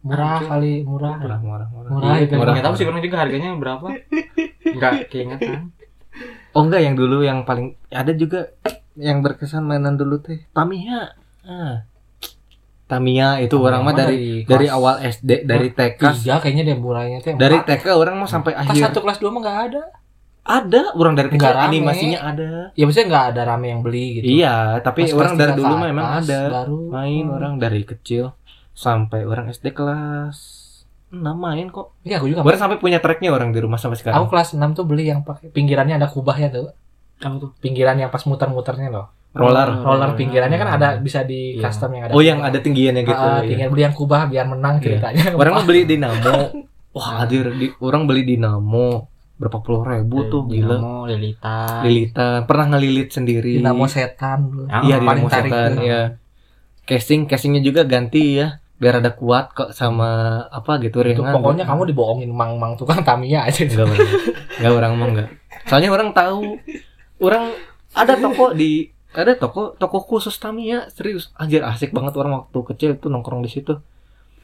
[0.00, 1.14] murah kali murah.
[1.16, 1.90] Murah murah murah.
[1.90, 2.34] Murah Iya, itu.
[2.34, 2.52] murah.
[2.52, 3.86] nggak tahu sih orang juga harganya berapa.
[4.66, 5.60] Nggak keingetan.
[6.50, 8.50] Oh enggak yang dulu yang paling ada juga
[8.94, 10.44] yang berkesan mainan dulu teh.
[10.50, 11.14] Tamiya.
[11.42, 11.86] Ah.
[12.84, 14.74] Tamiya itu orang mah dari dari kelas.
[14.74, 17.62] awal SD dari TK tiga kayaknya dia murahnya teh dari.
[17.62, 18.82] TK orang mau sampai kelas akhir.
[18.82, 19.82] satu kelas dua mah nggak ada.
[20.40, 21.64] Ada orang dari kecil rame.
[21.70, 22.50] animasinya ada.
[22.74, 24.24] Ya maksudnya nggak ada rame yang beli gitu.
[24.34, 26.40] Iya tapi Pas orang dari dulu mah emang ada.
[26.50, 26.78] baru.
[26.90, 27.36] Main Hmm.
[27.36, 28.34] orang dari kecil
[28.72, 30.36] sampai orang SD kelas
[31.10, 31.98] 6 main kok.
[32.02, 34.78] Iya aku juga orang sampai punya tracknya orang di rumah sampai aku sekarang kelas 6
[34.78, 36.70] tuh beli yang pakai pinggirannya ada kubahnya tuh
[37.20, 37.50] apa tuh?
[37.58, 39.82] Pinggiran yang pas muter-muternya loh roller.
[39.82, 41.70] Roller pinggirannya kan ada bisa di Iya.
[41.70, 42.12] custom yang ada.
[42.14, 43.14] Oh yang ada tinggiannya gitu.
[43.14, 43.54] Ah, iya.
[43.54, 44.82] tinggal beli yang kubah biar menang Iya.
[44.82, 45.24] ceritanya.
[45.38, 46.36] Orang mau beli dinamo.
[46.90, 47.46] Wah hadir.
[47.54, 49.06] Di orang beli dinamo.
[49.40, 50.76] Berapa puluh ribu tuh gila.
[50.76, 53.56] Dinamo, Lilita lilitan pernah ngelilit sendiri.
[53.56, 56.00] Dinamo setan iya paling dinamo setan ya
[56.84, 61.36] casing casingnya juga ganti ya biar ada kuat kok sama apa gitu Itu ringan.
[61.36, 64.00] pokoknya kamu dibohongin mang-mang tukang Tamiya aja enggak orang
[64.56, 65.28] enggak orang mah enggak.
[65.68, 66.56] Soalnya orang tahu.
[67.20, 67.52] Orang
[67.92, 71.28] ada toko di ada toko toko khusus Tamiya serius.
[71.36, 73.76] Anjir asik banget orang waktu kecil itu nongkrong di situ.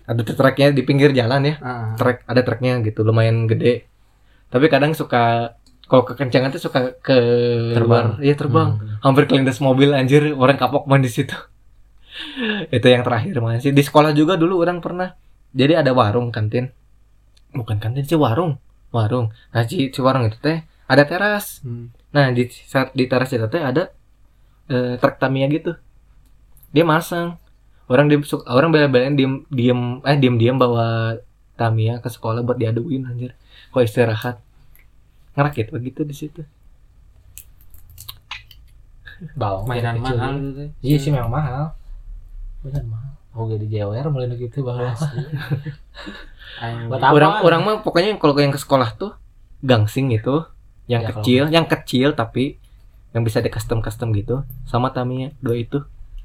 [0.05, 1.55] Ada tracknya di pinggir jalan ya.
[1.65, 3.89] Ah, track ada tracknya gitu lumayan gede.
[4.53, 5.57] Tapi kadang suka
[5.89, 7.17] kalau kekencangan tuh suka ke
[7.73, 8.21] Terbang.
[8.21, 8.77] iya terbang.
[8.77, 9.01] Hmm.
[9.01, 10.37] hampir kelindas mobil anjir.
[10.37, 11.33] Orang kapok main di situ
[12.69, 13.73] itu yang terakhir main sih.
[13.73, 15.15] Di sekolah juga dulu orang pernah.
[15.57, 16.69] Jadi ada warung kantin.
[17.53, 18.61] Bukan kantin sih warung.
[18.93, 19.33] Warung.
[19.53, 21.61] Nah si, si warung itu teh ada teras.
[21.67, 21.91] Hmm.
[22.15, 23.93] nah di saat di teras itu teh ada
[24.73, 25.73] eh, truk Tamiya gitu.
[26.73, 27.37] Dia masang.
[27.87, 31.17] Orang diem suka- orang bela-belain diem diem eh diem diem bawa
[31.57, 33.33] Tamiya ke sekolah buat diaduin anjir.
[33.73, 34.37] Kok istirahat.
[35.37, 36.43] Ngerakit begitu di situ.
[39.33, 40.49] Bawang mainan mahal gitu.
[40.61, 40.69] teh.
[40.85, 41.73] Iya sih memang mahal.
[42.67, 43.11] Bener mahal.
[43.37, 44.91] Oh jadi JWR mulai gitu bahwa
[46.89, 47.05] Buat gitu.
[47.05, 47.15] apa?
[47.17, 49.13] orang orang mah pokoknya kalau yang ke sekolah tuh
[49.61, 50.45] gangsing itu
[50.89, 52.57] yang Ya, kecil yang kecil tapi
[53.15, 55.79] yang bisa di custom custom gitu sama Tamiya dua itu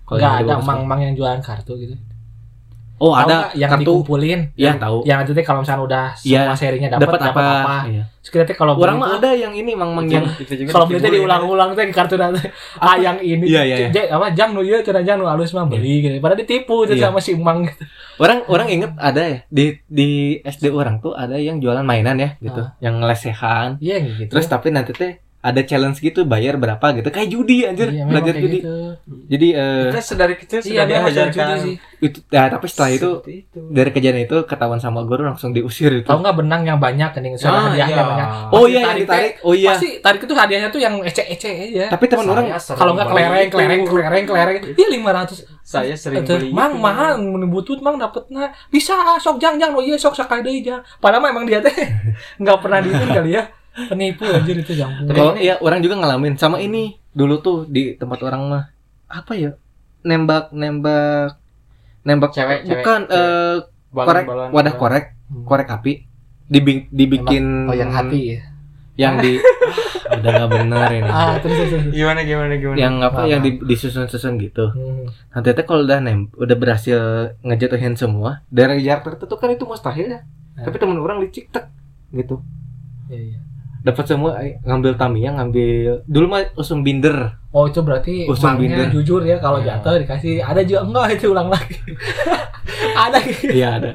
[0.08, 1.96] Kalau ada mang-mang yang jualan kartu gitu.
[3.02, 4.40] Oh Tahu ada nggak yang kartu dikumpulin.
[4.54, 4.98] Iya, tahu.
[5.02, 7.78] Yang nanti kalau misalnya udah Iya, semua serinya dapat apa, apa.
[7.90, 8.04] Iya.
[8.22, 11.02] Teh kalau orang mah ada yang ini mang mang Itu- yang itu juga kalau beli
[11.02, 12.46] diulang-ulang teh kartu nanti
[12.78, 14.14] ah yang ini Iya, iya, iya.
[14.14, 17.10] Apa jang nu ieu cenah jang nu alus mah beli gitu pada ditipu tuh Iya.
[17.10, 17.82] sama si Mang gitu.
[18.18, 20.10] orang orang inget ada ya di di
[20.40, 22.78] SD orang tuh ada yang jualan mainan ya gitu Ah.
[22.78, 27.10] yang lesehan iya gitu terus tapi nanti teh ada challenge gitu bayar berapa gitu.
[27.10, 27.90] Kayak judi anjir.
[27.90, 28.62] Iya, belajar judi.
[28.62, 28.74] gitu.
[29.26, 31.34] jadi eh, Kita sedari kecil iya sudah kayak diajarkan.
[31.34, 31.76] judi sih.
[32.02, 33.60] Itu ya tapi setelah itu itu.
[33.70, 36.06] dari kejadian itu ketahuan sama guru langsung diusir itu.
[36.06, 38.04] Tahu nggak benang yang banyak kening Ah, hadiahnya iya.
[38.06, 38.28] banyak.
[38.54, 39.34] Oh Pasti iya yang tarik ditarik.
[39.42, 39.70] Oh iya.
[39.74, 41.86] pasti tarik itu hadiahnya tuh yang ece-ece aja.
[41.90, 42.46] Tapi teman orang
[42.78, 44.58] kalau nggak kelereng kelereng kelereng kelereng.
[44.82, 45.42] Iya lima ratus.
[45.62, 46.82] Saya sering beli mang itu.
[46.82, 49.74] mahal menebutut mang dapetnya bisa ah, sok jang jang.
[49.74, 51.74] Oh iya sok sakai deui jang padahal mah emang dia teh
[52.42, 56.58] nggak pernah diin kali ya penipu anjir itu jang kalau iya orang juga ngalamin sama
[56.58, 58.64] ini dulu tuh di tempat orang mah
[59.08, 59.52] apa ya
[60.02, 61.40] nembak nembak
[62.02, 63.14] nembak Cewek, cewek, bukan cewek.
[63.14, 63.56] eh,
[63.90, 64.82] Balon- korek balon- wadah balon.
[64.82, 65.06] korek
[65.44, 65.94] korek api
[66.46, 68.40] dibi- dibikin oh yang hati ya
[68.98, 69.40] yang di
[70.04, 71.84] Ah, udah nggak benar ini ah terus terus terus.
[71.90, 73.30] gimana gimana gimana yang apa Apa?
[73.30, 75.08] yang di- disusun-susun gitu Hmm.
[75.30, 77.00] nanti teh kalau udah nem udah berhasil
[77.40, 80.20] ngejatuhin semua dari jarak tertentu kan itu mustahil ya
[80.52, 80.68] Ya.
[80.68, 81.72] tapi temen orang licik tek
[82.12, 82.44] gitu
[83.08, 83.40] Iya, iya.
[83.82, 88.88] Dapat semua eh, ngambil Tamiya ngambil dulu mah usum binder Oh itu berarti Usung mangnya
[88.88, 88.88] binder.
[88.94, 89.76] jujur ya kalau Iya.
[89.76, 91.76] jatuh dikasih ada juga enggak itu ulang lagi
[93.04, 93.52] ada gitu.
[93.52, 93.92] iya ada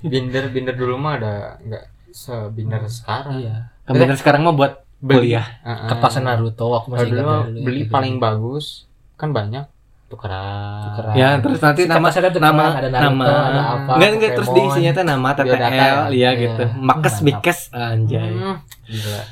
[0.00, 5.88] binder binder dulu mah ada nggak sebinder sekarang iya binder sekarang mah buat kuliah Heeh.
[5.88, 7.92] kertas Naruto aku masih dulu ingat mah dulu ya, beli gitu.
[7.92, 8.66] paling bagus
[9.14, 9.64] kan banyak
[10.08, 11.12] tukeran Tukeran.
[11.14, 14.48] ya terus nanti Si nama tuh nama ada Naruto, nama ada apa, enggak enggak terus
[14.50, 15.92] diisinya tuh nama TTL ya?
[16.08, 19.22] iya gitu makes mikes anjay Hmm, gila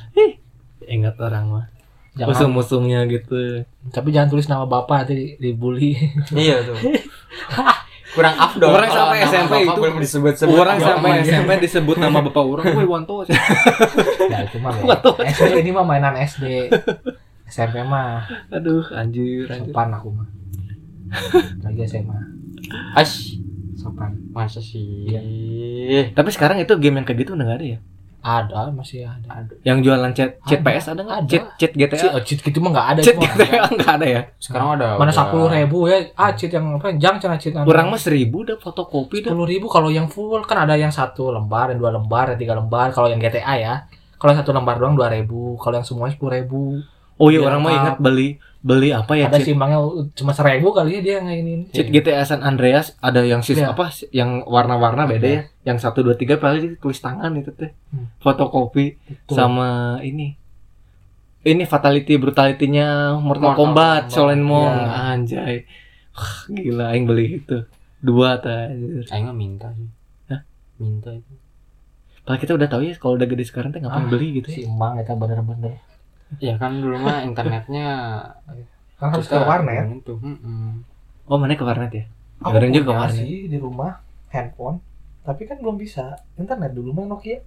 [0.86, 1.64] ingat orang mah
[2.12, 5.96] Jangan- musuh-musuhnya gitu tapi jangan tulis nama bapak nanti di- dibully
[6.34, 6.76] iya tuh
[8.08, 11.20] kurang afdol Orang sampai SMP itu- belum disebut-sebut Orang Ya, sampai.
[11.22, 13.20] SMP disebut nama bapak orang, woi Wanto.
[14.32, 14.72] Ya itu mah.
[15.20, 16.72] SD ini mah mainan SD.
[17.44, 19.68] SMP mah Aduh, anjir, anjir.
[19.68, 20.24] sopan aku mah.
[21.64, 22.18] Lagi SMA
[22.98, 23.38] Ash
[23.76, 24.12] sopan.
[24.34, 25.12] masa sih
[26.12, 27.78] Tapi sekarang itu game yang kayak gitu udah gak ada ya?
[28.26, 29.54] Ada masih ada.
[29.62, 31.18] Yang jualan chat chat Ada, PS ada nggak?
[31.22, 31.30] ada.
[31.30, 32.06] Chat chat GTA.
[32.10, 33.00] oh, cheat gitu mah nggak ada.
[33.06, 33.94] Chat GTA nggak ada.
[34.02, 34.20] ada ya?
[34.42, 36.10] sekarang ada Mana sepuluh ribu ya?
[36.18, 36.90] Ah cheat yang apa?
[36.98, 37.54] Jang cina cheat.
[37.54, 39.30] Kurang mah seribu udah fotokopi dah.
[39.30, 42.58] sepuluh ribu kalau yang full kan ada yang satu lembar, yang dua lembar, yang tiga
[42.58, 42.90] lembar.
[42.90, 43.74] Kalau yang GTA ya,
[44.18, 45.54] kalau satu lembar doang dua ribu.
[45.62, 46.82] Kalau yang semuanya sepuluh ribu.
[47.22, 49.30] Oh iya Biar orang mah ingat beli beli apa ya?
[49.30, 49.78] ada simbangnya
[50.10, 51.70] cuma seribu kali ya dia ngainin.
[51.70, 53.70] cheat GTA San Andreas ada yang sis Iya.
[53.70, 55.42] apa yang warna-warna beda ya?
[55.62, 57.70] Yang satu dua tiga paling tulis tangan itu teh.
[57.88, 58.10] Hmm.
[58.18, 60.34] Fotokopi sama ini.
[61.40, 64.02] Ini fatality brutality-nya Mortal, Mortal Kombat, Kombat.
[64.10, 64.90] Shaolin Monk, Iya.
[65.06, 65.56] anjay.
[66.10, 67.62] Wah, gila aing beli itu.
[67.96, 68.66] Dua tah.
[69.08, 69.86] Aing mah minta sih
[70.26, 70.42] Hah?
[70.76, 71.32] minta itu
[72.26, 74.56] Padahal kita udah tahu ya kalau udah gede sekarang teh ngapain Ah, beli gitu ya.
[74.58, 75.78] Si Emang itu bener-bener.
[76.38, 77.86] Ya kan dulu mah internetnya
[78.96, 79.86] Kan harus ke warnet.
[79.86, 80.82] gimana tuh mm-mm.
[81.26, 82.04] Oh, mana ke warnet ya?
[82.40, 83.18] Aku Kadang juga punya warnet.
[83.20, 84.78] sih di rumah handphone,
[85.22, 87.38] tapi kan belum bisa internet dulu mah Nokia,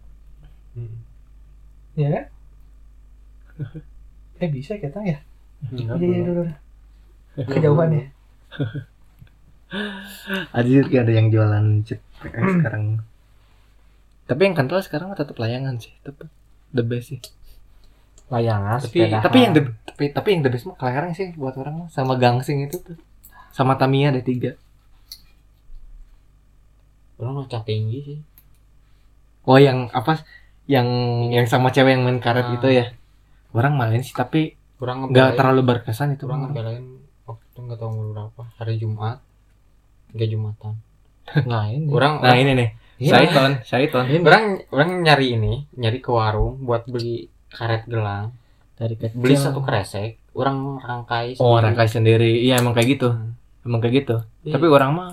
[0.78, 0.96] Mm.
[1.98, 2.26] ya kan?
[4.38, 5.18] eh bisa kita ya?
[5.70, 6.26] Iya iya belum.
[6.30, 6.42] dulu.
[7.50, 8.06] Kejauhan ya.
[10.54, 13.02] Anjir ada yang jualan chip PS sekarang.
[14.26, 16.26] Tapi yang kental sekarang tetap layangan sih, tetap
[16.70, 17.20] the best sih.
[18.30, 19.22] Layangan, Tapi sepedahan.
[19.22, 22.14] tapi yang the tapi, tapi yang the best mah kelereng sih buat orang mah sama
[22.16, 22.98] gangsing itu tuh.
[23.50, 24.54] Sama Tamiya ada tiga.
[27.18, 28.20] orang ngecak tinggi sih
[29.44, 30.22] Oh yang apa?
[30.66, 30.88] Yang
[31.32, 32.52] yang sama cewek yang main karet Ah.
[32.54, 32.94] gitu ya.
[33.50, 36.24] Orang main sih tapi kurang nggak terlalu berkesan itu.
[36.24, 36.54] kurang mah.
[36.54, 36.86] ngebelain
[37.26, 39.18] waktu itu nggak tahu umur berapa hari Jumat
[40.10, 40.74] nggak Jumatan
[41.44, 41.90] Nah ini.
[41.90, 43.12] orang Nah ini nih, Iya.
[43.12, 44.06] Saiton, Saiton.
[44.22, 48.34] Orang orang nyari ini nyari ke warung buat beli karet gelang
[48.80, 49.20] dari kecil.
[49.20, 51.64] beli satu kresek orang rangkai Oh sendiri.
[51.66, 53.10] rangkai sendiri, iya emang kayak gitu,
[53.68, 54.16] emang kayak gitu.
[54.48, 54.54] Iya.
[54.56, 55.10] Tapi orang mah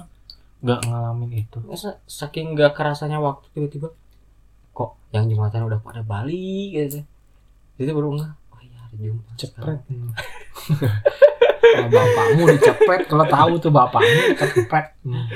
[0.62, 1.58] nggak ngalamin itu.
[1.66, 3.90] Masa saking nggak kerasanya waktu tiba-tiba
[4.70, 7.00] kok yang jumatan udah pada balik gitu
[7.76, 9.78] jadi baru nggak oh iya hari jumat cepet.
[11.76, 14.84] Bapakmu dicepet, kalau tahu tuh bapakmu cepet.
[15.04, 15.26] Hmm.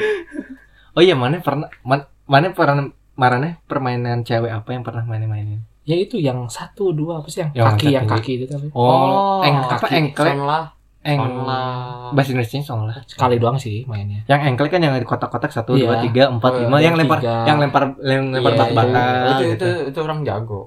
[0.97, 5.61] Oh iya, mana pernah man, mana pernah marane permainan cewek apa yang pernah mainin-mainin?
[5.91, 8.33] Ya itu yang satu dua apa sih yang Yang kaki yang kaki.
[8.39, 10.35] itu tapi Oh, eng apa engklek?
[10.39, 10.65] Sonlah.
[11.01, 12.13] Eng Sonlah.
[12.13, 12.97] bahasa Indonesia song lah.
[13.09, 14.21] sekali doang sih mainnya.
[14.31, 15.89] Yang engklek kan yang di kotak-kotak satu, Iya.
[15.89, 19.03] dua, tiga, empat, Oh, lima, iya, yang lempar, yang lempar, yang lempar Iya, bata-bata.
[19.03, 19.45] itu, gitu.
[19.51, 20.61] itu itu orang jago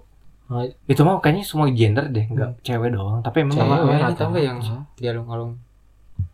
[0.86, 3.22] Itu mah kayaknya semua gender deh, nggak cewek doang.
[3.24, 4.58] Tapi emang Cewek, sama nggak yang
[4.94, 5.52] di alung-alung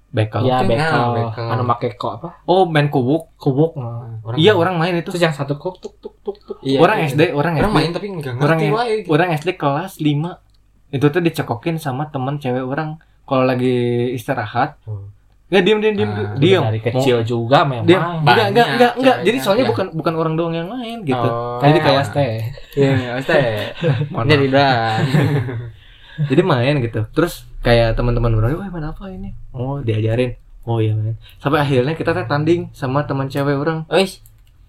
[0.10, 0.42] bekel.
[0.42, 1.48] Ya bekel, nah, bekel.
[1.48, 2.30] anu make kok apa?
[2.44, 3.30] Oh, main kubuk.
[3.36, 3.74] Kubuk.
[3.76, 4.10] nah.
[4.34, 5.10] Iya, orang main itu.
[5.10, 6.58] Terus yang satu kok tuk tuk tuk tuk.
[6.60, 7.14] Iya, orang itu.
[7.14, 7.78] SD, orang orang SD.
[7.78, 9.08] main tapi nggak Orang ngerti yang- wae gitu.
[9.10, 10.32] Orang SD kelas 5
[10.90, 13.78] Itu tuh dicekokin sama temen cewek orang Kalau lagi
[14.12, 15.06] istirahat Oh.
[15.48, 17.86] Nggak diem diem diem Ah, diem Dari kecil juga memang.
[17.86, 18.02] Diem.
[18.22, 19.18] Enggak, enggak, enggak, enggak.
[19.24, 19.70] Jadi soalnya Ya.
[19.70, 21.18] bukan bukan orang doang yang main gitu.
[21.26, 21.58] Oh.
[21.58, 22.34] Jadi kayak teh.
[22.74, 23.74] Iya, Mas Teh.
[24.14, 25.02] Mohon Jadi maaf.
[26.28, 27.08] Jadi main gitu.
[27.16, 30.36] Terus kayak teman-teman orang, "Wah, main apa ini?" Oh, diajarin.
[30.68, 31.16] Oh iya main.
[31.40, 33.88] Sampai akhirnya kita teh tanding sama teman cewek orang.
[33.88, 34.20] Wis.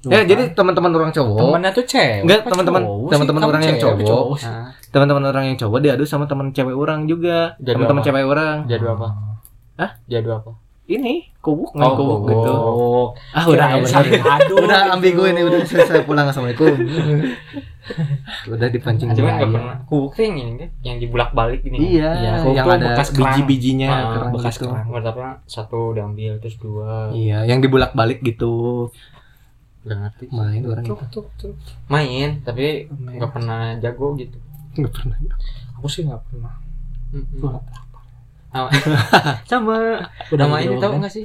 [0.01, 2.25] Ya, jadi teman-teman orang cowok, temennya tuh cewek.
[2.25, 4.29] Enggak, teman-teman- teman-teman orang yang cowok.
[4.41, 7.53] Nah, teman-teman orang yang cowok diadu sama teman cewek orang juga.
[7.77, 8.57] Teman-teman cewek orang.
[8.65, 9.07] jadu apa?
[9.77, 9.91] Hah?
[10.09, 10.51] Jadu apa?
[10.91, 12.31] Ini kubuk main Oh, kubuk kubuk.
[12.33, 12.51] gitu.
[12.51, 13.95] Oh, Ah, udah kirain bener.
[13.95, 14.55] saling adu.
[14.59, 16.75] udah ambigu ini udah selesai pulang assalamualaikum
[18.53, 19.55] udah dipancing Cuma nggak iya.
[19.55, 19.77] pernah.
[19.85, 21.77] Kubuk yang ini yang dibulak balik ini.
[21.93, 24.67] iya Iya, yang ada bekas biji-bijinya Ah, kerang bekas gitu.
[24.67, 24.87] kerang.
[24.89, 27.11] Mertapnya satu diambil terus dua.
[27.13, 28.91] iya yang dibulak balik gitu
[29.81, 30.25] Gak ngerti.
[30.25, 30.37] sih.
[30.37, 31.55] main orang Tuk, itu tuk, tuk.
[31.87, 34.37] Main, tapi nggak pernah jago gitu.
[34.73, 35.17] nggak pernah
[35.75, 36.53] Aku sih nggak pernah.
[38.51, 38.71] Sama-
[39.51, 39.77] Sama.
[40.29, 40.99] Udah Sama ini gitu, tahu kan?
[41.01, 41.25] nggak sih?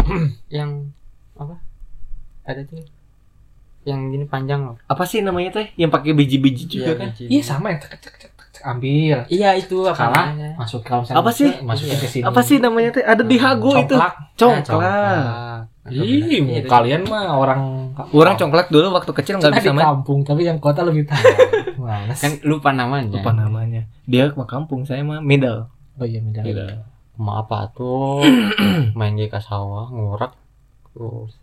[0.58, 0.70] yang
[1.34, 1.54] apa?
[2.42, 2.82] Ada tuh
[3.80, 4.76] yang gini panjang loh.
[4.84, 7.26] apa sih namanya teh yang pakai biji-biji juga kan biji.
[7.28, 9.24] Iya sama yang cek cek cek cek, ambil.
[9.26, 10.24] Iya itu apa Salah.
[10.28, 10.48] namanya?
[10.54, 11.48] Masuk kalau misalnya Apa sih?
[11.58, 11.96] Masukin Iya.
[11.96, 12.24] ke sini.
[12.24, 14.14] apa sih namanya teh ada di hago itu Congklak.
[14.36, 17.60] congklak Ih, Iya, kalian mah orang
[18.12, 21.24] orang congklak dulu waktu kecil nggak bisa main kampung, tapi yang kota lebih tahu.
[22.20, 23.08] Kan lupa namanya.
[23.10, 25.66] lupa namanya dia ke kampung saya mah middle
[25.98, 26.40] Oh iya, beda.
[26.44, 26.86] Iya.
[27.16, 28.22] Ma apa tuh
[28.98, 30.32] main di sawah ngurak
[30.86, 31.36] terus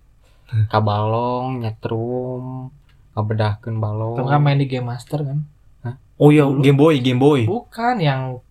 [0.66, 2.72] kabalong nyetrum
[3.14, 5.40] ngabedahkeun balong nggak main di Game Master kan?
[6.18, 6.66] oh iya Dulu.
[6.66, 8.42] game boy game boy Bukan yang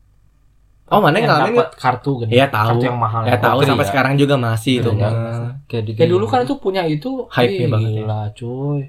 [0.86, 2.38] Oh, mana yang ngalamin dapat kartu gini.
[2.38, 2.78] Iya, tahu.
[2.78, 3.26] Kartu yang mahal.
[3.26, 3.90] Ya tahu Putri, sampai ya.
[3.90, 5.50] sekarang juga masih itu Iya, mah.
[5.66, 7.10] kayak di Kayak dulu kan itu punya itu
[7.58, 7.98] ih, banget ya.
[8.06, 8.80] Gila, cuy.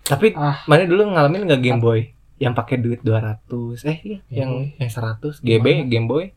[0.00, 0.56] Tapi Ah.
[0.64, 2.08] mana dulu ngalamin nggak Game Boy
[2.40, 5.60] yang pakai duit 200 eh iya, yang yang 100 Gimana?
[5.60, 6.32] GB Game Boy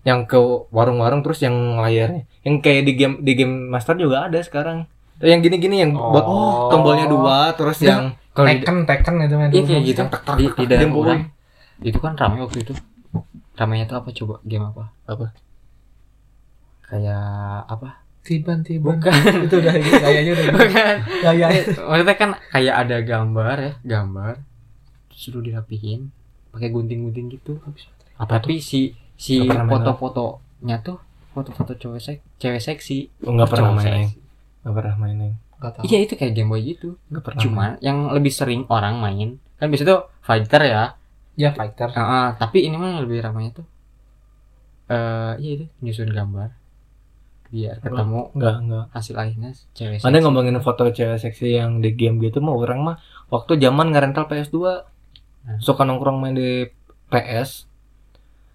[0.00, 0.38] yang ke
[0.72, 4.88] warung-warung terus yang layarnya yang kayak di game di game master juga ada sekarang.
[5.20, 6.72] Yang gini-gini yang buat Oh.
[6.72, 8.00] tombolnya dua terus Ya.
[8.00, 10.00] yang kalau Tekken, Tekken itu main iya kayak gitu.
[10.08, 11.20] Tak, tak, tak, di, tak, di orang.
[11.84, 12.72] Itu kan ramai waktu itu.
[13.58, 14.34] Ramainya tuh apa coba?
[14.48, 14.88] Game apa?
[15.04, 15.36] Apa?
[16.90, 18.02] kayak apa?
[18.20, 18.98] Tiban-tiban.
[19.00, 19.12] bukan.
[19.46, 20.96] Itu udah kayaknya udah bukan.
[21.24, 21.46] Gaya.
[21.88, 24.34] maksudnya kan kayak ada gambar ya gambar.
[25.14, 26.10] Suruh dirapihin
[26.50, 27.62] pakai gunting-gunting gitu.
[28.18, 28.50] Apa tuh?
[28.50, 30.96] Tapi si si main foto-fotonya tuh
[31.36, 33.12] foto-foto cewek sek cewek seksi.
[33.28, 34.08] Oh, nggak pernah main
[34.64, 35.36] nggak pernah main
[35.84, 36.96] iya itu kayak game boy gitu.
[37.12, 40.84] Nggak pernah cuman yang lebih sering orang main kan biasanya tuh fighter ya.
[41.36, 41.92] Ya fighter.
[41.92, 43.66] Ah, ah, tapi ini mah lebih ramainya tuh
[44.90, 46.56] eh iya itu nyusun gambar.
[47.52, 48.36] Biar ketemu main.
[48.40, 48.84] nggak nggak.
[48.96, 50.18] hasil akhirnya cewek seksi.
[50.24, 52.96] ngomongin foto cewek seksi yang di game gitu mah orang mah
[53.28, 54.88] waktu zaman ngerental PS2
[55.40, 55.56] Nah.
[55.56, 56.68] suka nongkrong main di
[57.08, 57.69] PS.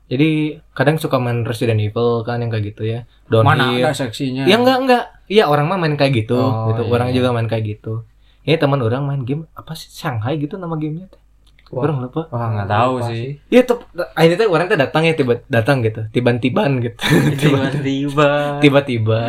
[0.05, 0.29] Jadi
[0.71, 3.09] kadang suka main Resident Evil kan yang kayak gitu ya.
[3.31, 3.81] mana Downhill.
[3.81, 5.03] ada seksinya Ya enggak enggak.
[5.25, 6.37] Iya orang mah main kayak gitu.
[6.37, 6.85] Oh, gitu.
[6.85, 6.91] iya.
[6.91, 8.05] Orang juga main kayak gitu.
[8.41, 11.21] Ini teman orang main game apa sih Shanghai gitu nama gamenya teh.
[11.73, 12.29] Orang lupa.
[12.29, 13.81] wah nggak tahu Lupa sih Iya tuh
[14.13, 16.05] akhirnya tuh orang tuh datang ya tiba datang gitu.
[16.13, 17.01] Tiban-tiban gitu.
[17.41, 18.29] tiba-tiba
[18.61, 19.19] tiba-tiba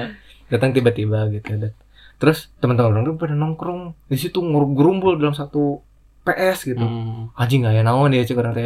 [0.46, 1.72] datang tiba-tiba gitu
[2.16, 5.84] terus teman-teman orang tuh pada nongkrong di situ ngerumbul dalam satu
[6.22, 7.28] PS gitu Hmm.
[7.34, 8.64] anjing nggak ya naon dia cek orang teh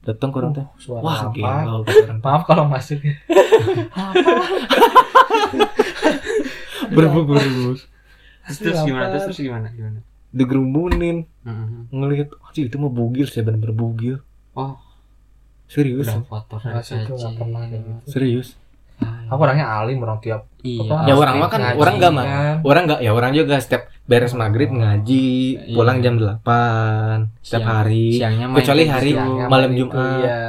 [0.00, 0.64] datang ke orang teh.
[0.64, 1.84] Oh, suara wah gila.
[2.20, 3.14] Maaf kalau masuk ya.
[6.90, 7.26] berbuk
[8.50, 9.14] terus gimana?
[9.14, 9.70] Terus, terus gimana?
[9.70, 10.02] Gimana?
[10.30, 11.90] Digerumunin Mhm.
[11.90, 14.16] ngelihat anjing itu mah bugil saya benar-benar bugil.
[14.54, 14.78] Oh.
[15.70, 16.10] Serius?
[16.10, 17.14] Udah foto kayak gitu.
[18.10, 18.58] serius
[19.26, 22.24] Aku orangnya alim orang tiap iya apa, Ya, orang mah kan- ngaji orang nggak mah.
[22.24, 22.56] kan.
[22.62, 25.26] orang nggak ya orang juga setiap beres maghrib ngaji
[25.62, 25.72] Iya.
[25.72, 26.42] pulang jam 8
[27.38, 29.18] setiap Siang- hari siangnya main kecuali kayak hari gitu.
[29.20, 30.18] Siangnya malam main itu, Jumat.
[30.18, 30.40] Iya.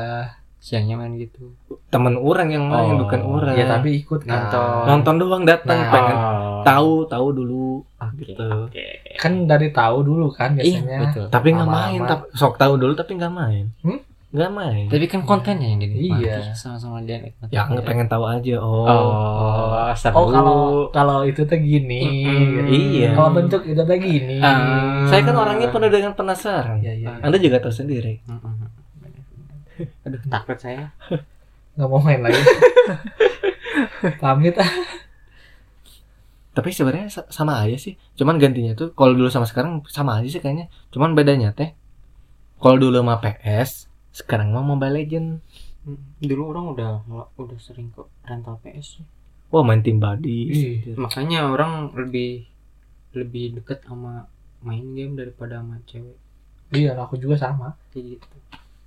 [0.58, 1.44] siangnya main gitu
[1.88, 3.00] temen orang yang main Oh.
[3.00, 4.46] bukan orang Ya tapi ikut kan.
[4.46, 4.82] Nonton.
[4.88, 5.92] nonton doang datang Nah.
[5.92, 6.62] pengen Oh.
[6.62, 7.66] tahu tahu dulu
[8.00, 8.46] Oke, gitu.
[8.46, 8.86] oke.
[9.16, 10.98] Kan dari tahu dulu kan Iya, biasanya.
[11.04, 11.26] betul.
[11.30, 14.00] tapi nggak main tapi sok tahu dulu tapi nggak main Hmm?
[14.32, 16.56] Nggak main Tapi kan kontennya yang dinikmati Iya.
[16.56, 17.52] sama-sama dia nikmati.
[17.52, 20.16] ya nggak pengen tahu aja oh, Oh, seru.
[20.16, 22.00] Oh kalau kalau itu tuh gini.
[22.24, 22.64] Gitu.
[22.98, 23.12] Iya.
[23.12, 24.40] Kalau bentuk itu tuh gini.
[24.40, 25.04] Ah.
[25.06, 27.12] saya kan orangnya penuh dengan penasaran Iya iya.
[27.20, 28.72] anda juga tahu sendiri Mm-mm.
[30.02, 30.96] Aduh, takut saya.
[31.76, 32.40] Nggak mau main lagi.
[34.22, 34.72] Pamit ah.
[36.52, 40.28] tapi sebenarnya sa- sama aja sih cuman gantinya tuh kalau dulu sama sekarang sama aja
[40.30, 41.72] sih kayaknya cuman bedanya teh
[42.58, 45.30] kalau dulu mah PS sekarang mah Mobile Legend
[45.82, 46.92] Mm, Dulu orang udah
[47.36, 49.02] udah sering kok rental PS.
[49.50, 50.94] wah main tim body Iya.
[50.96, 52.46] Makanya orang lebih
[53.12, 54.30] lebih deket sama
[54.62, 56.14] main game daripada sama cewek
[56.70, 57.74] Iya, aku juga sama.
[57.90, 58.38] kayak gitu.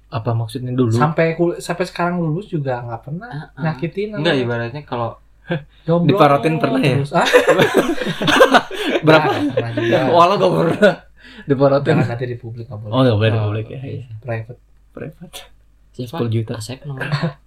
[0.06, 3.62] apa maksudnya dulu Sampai kul- sampai sekarang lulus juga nggak pernah Ah, ah.
[3.64, 4.14] nyakitin.
[4.14, 5.18] Enggak ibaratnya kalau
[5.84, 6.94] Jomblo Diparotin pernah ya?
[6.96, 7.10] terus.
[7.12, 7.26] Ah,
[9.04, 9.98] berapa nggak pernah juga.
[10.08, 10.94] walau gak pernah
[11.44, 12.92] diparotin Jangan nanti di publik nggak boleh.
[12.92, 14.04] oh nggak boleh di publik ya iya.
[14.20, 14.60] Private.
[14.94, 15.50] Private
[15.94, 16.52] siapa 10 juta.
[16.58, 17.38] Asep namanya.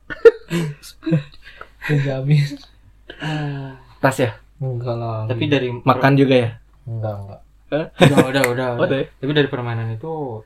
[1.88, 2.44] Dijamin.
[3.24, 5.24] Ah, tas ya Enggak lah.
[5.30, 6.50] tapi dari makan juga ya
[6.84, 7.42] enggak enggak.
[7.72, 8.90] udah udah udah, oh udah.
[8.90, 10.44] deh Tapi dari permainan itu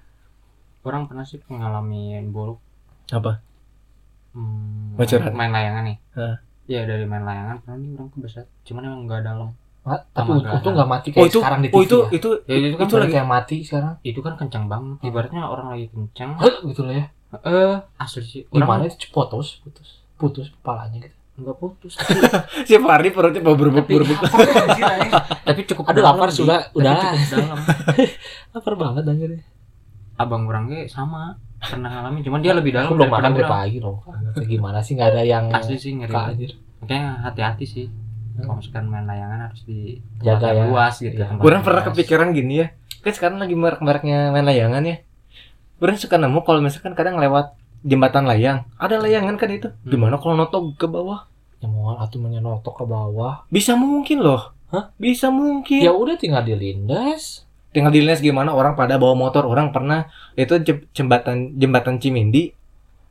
[0.83, 2.59] orang pernah sih ngalamin buruk
[3.11, 3.41] apa
[4.33, 5.33] hmm, curhat?
[5.35, 5.97] main layangan nih.
[6.69, 8.47] Iya dari main layangan pernah nih orang kebeset.
[8.63, 9.49] Cuman emang nggak dalam.
[9.81, 10.73] Tapi Sama untung enggak.
[10.73, 12.07] nggak mati oh kayak itu sekarang di TV oh itu ya.
[12.13, 13.93] itu Ya itu kan Itu lagi- yang mati sekarang.
[14.01, 14.97] itu kan kencang banget.
[15.01, 16.31] Ibaratnya orang lagi kencang.
[16.37, 17.05] Heh, gitu lah ya.
[17.41, 18.41] Eh asli sih.
[18.45, 19.89] Gimana Orang itu putus, putus.
[20.15, 21.17] Putus kepalanya gitu.
[21.33, 21.97] nggak putus.
[22.69, 24.19] siapa hari perutnya mau berbuk Tapi- berbuk
[25.47, 26.37] tapi cukup Aduh, dalam, lapar Di.
[26.37, 26.59] sudah.
[26.71, 26.93] Udah.
[28.53, 29.31] Lapar banget anjir.
[30.13, 32.21] Abang orang ge sama pernah ngalamin.
[32.21, 32.85] Cuman dia lebih dalam.
[32.85, 34.05] Aku belum makan dari pagi loh.
[34.37, 36.13] Gimana sih nggak ada yang Asli sih ngeri.
[36.77, 37.85] Makanya hati-hati sih.
[38.33, 40.69] Kalau misalkan main layangan harus di Jaga tempat yang ya.
[40.69, 41.13] luas gitu.
[41.13, 41.25] Iya.
[41.27, 42.67] tempat orang yang pernah kepikiran gini ya
[42.99, 44.97] kan sekarang lagi merak-meraknya main layangan ya
[45.77, 47.51] orang suka nemu kalau misalkan kadang lewat
[47.81, 49.89] jembatan layang ada layangan kan itu Hmm.
[49.89, 51.25] gimana kalau notok ke bawah
[51.57, 53.45] Ya mau atuh menyenotok ke bawah.
[53.47, 54.89] bisa mungkin loh Hah?
[54.95, 57.45] bisa mungkin Ya udah tinggal dilindas.
[57.69, 62.53] tinggal dilihat gimana orang pada bawa motor orang pernah itu jem- jembatan jembatan Cimindi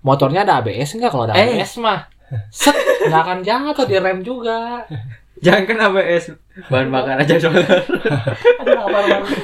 [0.01, 1.11] Motornya ada ABS enggak?
[1.11, 1.45] Kalau ada Eh.
[1.55, 2.09] ABS mah
[2.51, 2.76] set
[3.07, 4.85] nggak akan jatuh di rem juga.
[5.41, 6.24] Jangan kan ABS
[6.68, 7.64] bahan bakar aja soalnya.
[8.61, 9.39] Lapar banget.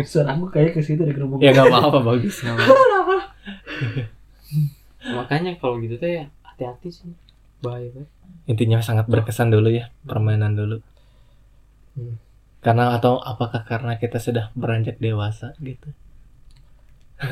[0.00, 1.40] Suara aku kayak ke situ di kerubuk.
[1.40, 2.40] ya nggak apa-apa bagus
[5.00, 7.10] makanya kalau gitu teh hati-hati sih
[7.60, 8.10] bahaya banget
[8.46, 10.78] intinya sangat berkesan dulu ya permainan dulu
[11.90, 12.22] Hmm.
[12.62, 15.90] karena atau apakah karena kita sudah beranjak dewasa gitu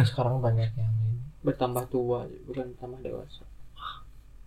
[0.03, 3.47] sekarang banyak yang ini bertambah tua bukan tambah dewasa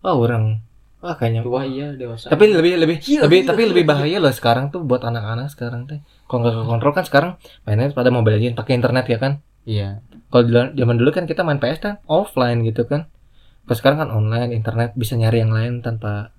[0.04, 0.60] oh orang.
[1.02, 3.70] Ah kayaknya tua iya dewasa tapi lebih lebih Gila, lebih gila, tapi gila.
[3.74, 5.98] lebih bahaya loh sekarang tuh buat anak-anak sekarang teh.
[6.30, 7.32] Kalau nggak kontrol kan sekarang
[7.66, 9.42] mainnya pada mobile legend pakai internet ya kan?
[9.66, 10.06] Iya.
[10.30, 13.10] Kalau zaman dulu kan kita main PS kan offline gitu kan.
[13.66, 16.30] Kalau sekarang kan online internet bisa nyari yang lain tanpa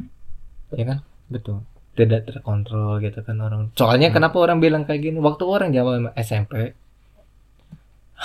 [0.70, 0.98] ya kan?
[1.26, 1.66] Betul.
[1.92, 3.74] Tidak terkontrol gitu kan orang.
[3.74, 4.16] Soalnya Hmm.
[4.16, 5.18] kenapa orang bilang kayak gini?
[5.18, 6.78] Waktu orang zaman SMP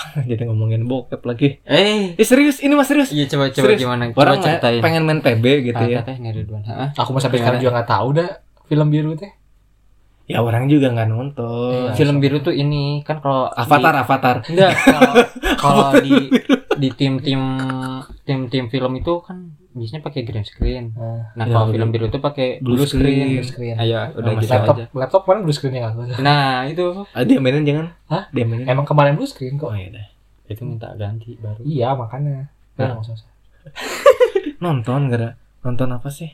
[0.29, 1.57] jadi ngomongin bokep lagi.
[1.65, 2.13] Eh.
[2.17, 2.61] Eh serius?
[2.61, 3.09] Ini mas serius?
[3.09, 3.79] Iya coba coba Serius.
[3.81, 4.03] gimana?
[4.13, 4.81] Coba orang ceritain.
[4.81, 6.01] pengen main PB gitu ya.
[6.05, 6.89] Teh Ridwan Heeh.
[6.95, 8.29] aku mau sampai sekarang juga nggak tahu dah
[8.67, 9.31] film biru teh.
[10.27, 11.71] Ya orang juga nggak nonton.
[11.71, 11.91] Iya.
[11.95, 14.35] film biru tuh ini kan kalau Avatar Avatar.
[14.43, 15.13] Di, enggak kalau
[15.63, 16.13] kalau di
[16.77, 17.41] di tim tim
[18.27, 20.85] tim tim film itu kan biasanya pakai green screen.
[20.91, 23.75] Nah, nah Ya, kalau blue- film biru tuh pakai blue blue screen, blue screen.
[23.75, 24.75] ayo udah Sama gitu laptop.
[24.75, 24.85] aja.
[24.91, 26.85] Laptop kemarin blue screen yang aku nah itu.
[27.07, 27.87] Ah, dia mainin jangan.
[28.05, 28.23] Hah?
[28.29, 30.07] dia mainin emang kemarin blue screen oh kok iya deh.
[30.47, 31.61] itu minta ganti baru.
[31.61, 32.47] Iya makanya.
[32.75, 32.87] Nah.
[32.89, 33.15] Nah, usah.
[34.57, 35.35] nonton gara.
[35.61, 36.31] Nonton apa sih?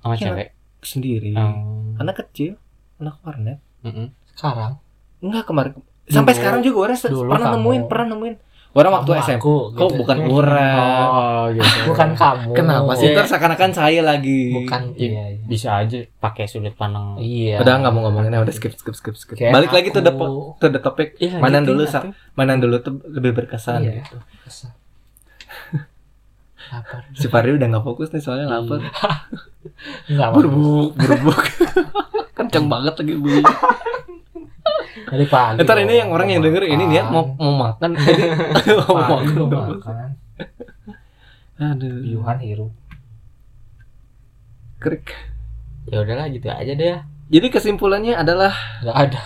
[0.00, 0.52] Sama cewek.
[0.80, 1.32] Sendiri.
[1.32, 1.96] Oh.
[1.96, 2.56] anak kecil.
[2.96, 3.58] Anak warnet.
[3.82, 4.12] Mm-mm.
[4.32, 4.80] sekarang?
[5.18, 5.72] Enggak kemarin.
[6.04, 8.34] Sampai Dulu- sekarang juga orang dulu pernah kamu- nemuin pernah nemuin
[8.74, 9.98] orang waktu Kamu, SMP aku, kok gitu.
[10.02, 11.06] bukan orang?
[11.06, 11.78] Oh gitu.
[11.88, 12.50] Bukan kamu.
[12.52, 13.06] Kenapa sih?
[13.06, 13.14] Iya.
[13.14, 14.40] ntar seakan-akan saya lagi.
[14.52, 14.82] Bukan.
[14.94, 17.14] Iya iya, bisa aja pakai sudut pandang.
[17.16, 17.58] Iya.
[17.58, 19.36] Udah nggak mau ngomongin udah skip skip skip skip.
[19.36, 20.18] Kayak balik lagi tuh the aku.
[20.18, 21.14] po- to the topic.
[21.16, 21.92] Iya, mainan gitu, dulu atuh.
[21.92, 21.98] sa.
[22.34, 23.92] Mainan dulu tuh lebih berkesan Iya.
[24.00, 24.16] gitu.
[24.42, 24.70] Kesel.
[26.66, 27.00] lapar.
[27.12, 28.80] Si Fahri udah nggak fokus nih soalnya lapar.
[30.06, 31.40] Nggak mau berbuk berbuk
[32.34, 33.40] kenceng banget lagi bunyi
[35.04, 38.24] dari pagi ntar ini yang orang yang denger ini niat mau mau makan ini
[38.80, 38.96] mau
[39.46, 40.10] makan.
[41.70, 42.02] aduh.
[42.02, 42.72] Yuhan hirup.
[44.82, 45.14] Krik.
[45.88, 46.86] Ya udahlah gitu aja deh.
[46.86, 48.52] Ya jadi kesimpulannya adalah
[48.84, 49.20] nggak ada.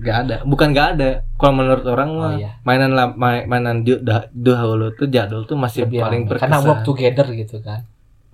[0.00, 0.36] Nggak ada.
[0.48, 1.10] Bukan nggak ada.
[1.36, 2.50] Kalau menurut orang oh mah iya.
[2.64, 3.84] mainan la- ma- mainan
[4.32, 6.28] dahulu tuh jadul tuh masih Lebih paling rame.
[6.32, 6.48] berkesan.
[6.48, 7.84] karena work together gitu kan.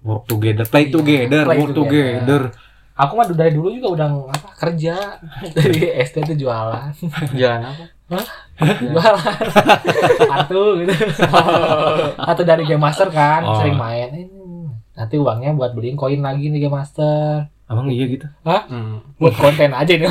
[0.00, 2.22] Work together play Iya, together play work together.
[2.22, 2.42] together
[3.00, 5.16] aku mah dari dulu juga udah apa kerja.
[5.56, 6.92] Dari SD tuh jualan.
[7.32, 7.84] Jalan apa?
[8.76, 9.36] Jualan.
[10.30, 10.92] Satu gitu.
[12.14, 13.56] Atau dari game master kan Oh.
[13.56, 14.28] sering main.
[14.92, 17.48] Nanti uangnya buat beliin koin lagi nih game master.
[17.64, 18.26] Abang iya gitu.
[18.44, 18.98] Hmm.
[19.16, 20.10] buat konten aja nih.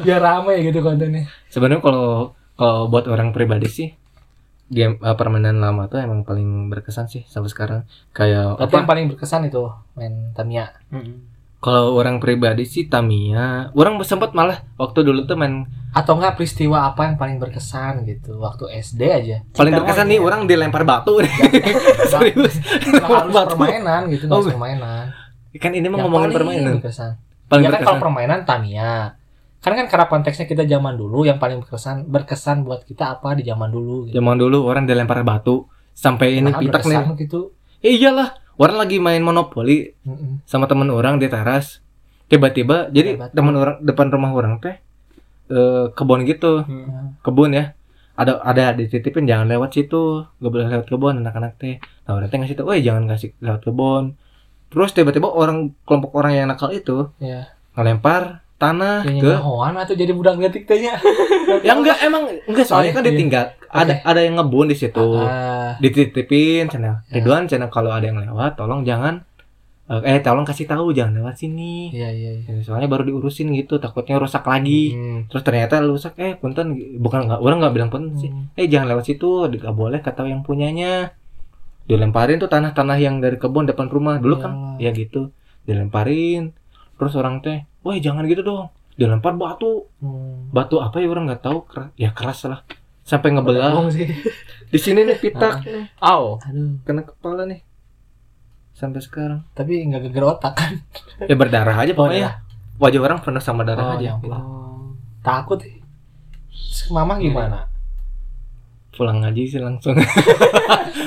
[0.00, 1.28] Biar rame gitu kontennya.
[1.48, 3.88] Sebenarnya kalau kalau buat orang pribadi sih
[4.70, 7.80] game eh, permainan lama tuh emang paling berkesan sih sampai sekarang.
[8.10, 8.78] Kayak tapi apa?
[8.78, 10.70] yang paling berkesan itu main Tamiya?
[10.88, 11.26] Mm-mm.
[11.58, 13.68] kalau orang pribadi sih Tamiya.
[13.72, 18.38] Orang sempat malah waktu dulu tuh main atau enggak peristiwa apa yang paling berkesan gitu?
[18.38, 19.36] Waktu SD aja.
[19.52, 21.28] Paling Cinta berkesan nih orang dilempar batu nih.
[22.08, 22.56] Serius.
[22.96, 23.58] Harus Batu.
[23.58, 25.12] permainan gitu Oh, harus permainan.
[25.52, 26.72] kan ini mah ngomongin paling permainan.
[26.78, 27.10] berkesan.
[27.44, 28.04] Paling ya kan kalau berkesan.
[28.06, 29.18] permainan Tamiya
[29.60, 33.44] kan kan karena konteksnya kita zaman dulu yang paling berkesan berkesan buat kita apa di
[33.44, 34.16] zaman dulu gitu.
[34.16, 37.04] zaman dulu orang dilempar batu sampai ini Nah, pitak nih.
[37.20, 37.52] gitu.
[37.80, 40.40] Eh, iyalah orang lagi main monopoli Mm-mm.
[40.44, 41.84] sama temen orang di teras.
[42.24, 44.80] Tiba-tiba jadi teman orang depan rumah orang teh
[45.48, 46.64] eh, kebun gitu.
[47.20, 47.76] Kebun ya.
[48.16, 51.76] Ada ada dititipin jangan lewat situ gak boleh lewat kebun anak-anak teh.
[52.04, 54.04] Nah orang teh ngasih tau eh jangan kasih lewat kebun.
[54.70, 59.94] Terus tiba-tiba orang kelompok orang yang nakal itu ya ngelempar tanah yang ke nyahoan atau
[59.96, 61.00] jadi budak detik tehnya
[61.66, 63.10] ya enggak emang enggak soalnya Oh, kan iya.
[63.16, 65.00] ditinggal ada ada yang ngebun di situ.
[65.22, 67.22] Ah, dititipin channel Ya.
[67.22, 69.24] Ridwan channel kalau ada yang lewat tolong jangan
[69.90, 71.90] eh tolong kasih tahu jangan lewat sini.
[71.90, 72.62] Iya iya iya.
[72.62, 74.94] Soalnya baru diurusin gitu takutnya rusak lagi.
[74.94, 75.26] Hmm.
[75.26, 78.30] terus ternyata rusak eh punten bukan nggak orang nggak bilang punten sih.
[78.30, 78.50] Hmm.
[78.54, 81.14] eh jangan lewat situ nggak boleh kata yang punyanya.
[81.88, 84.78] Dilemparin tuh tanah-tanah yang dari kebun depan rumah dulu kan?
[84.78, 84.90] Ya.
[84.90, 85.34] ya gitu.
[85.66, 86.54] Dilemparin
[86.98, 88.68] terus orang teh wah jangan gitu dong.
[88.94, 89.88] Dilempar batu.
[89.98, 90.52] Hmm.
[90.52, 91.64] batu apa ya orang nggak tahu.
[91.64, 92.60] Keras ya keras lah.
[93.00, 93.88] Sampai ngebelah.
[94.68, 95.64] Di sini nih pitak.
[95.98, 96.36] Au.
[96.38, 96.78] aduh.
[96.84, 97.64] Kena kepala nih.
[98.70, 99.46] Sampai sekarang.
[99.50, 100.72] Tapi nggak geger otak kan?
[101.24, 102.44] Ya berdarah aja Oh, pokoknya.
[102.76, 104.04] wajah orang penuh sama darah Oh, aja.
[104.04, 104.36] ya gitu.
[105.20, 105.60] takut.
[106.50, 107.69] Sih mama gimana
[108.90, 109.94] pulang ngaji sih langsung.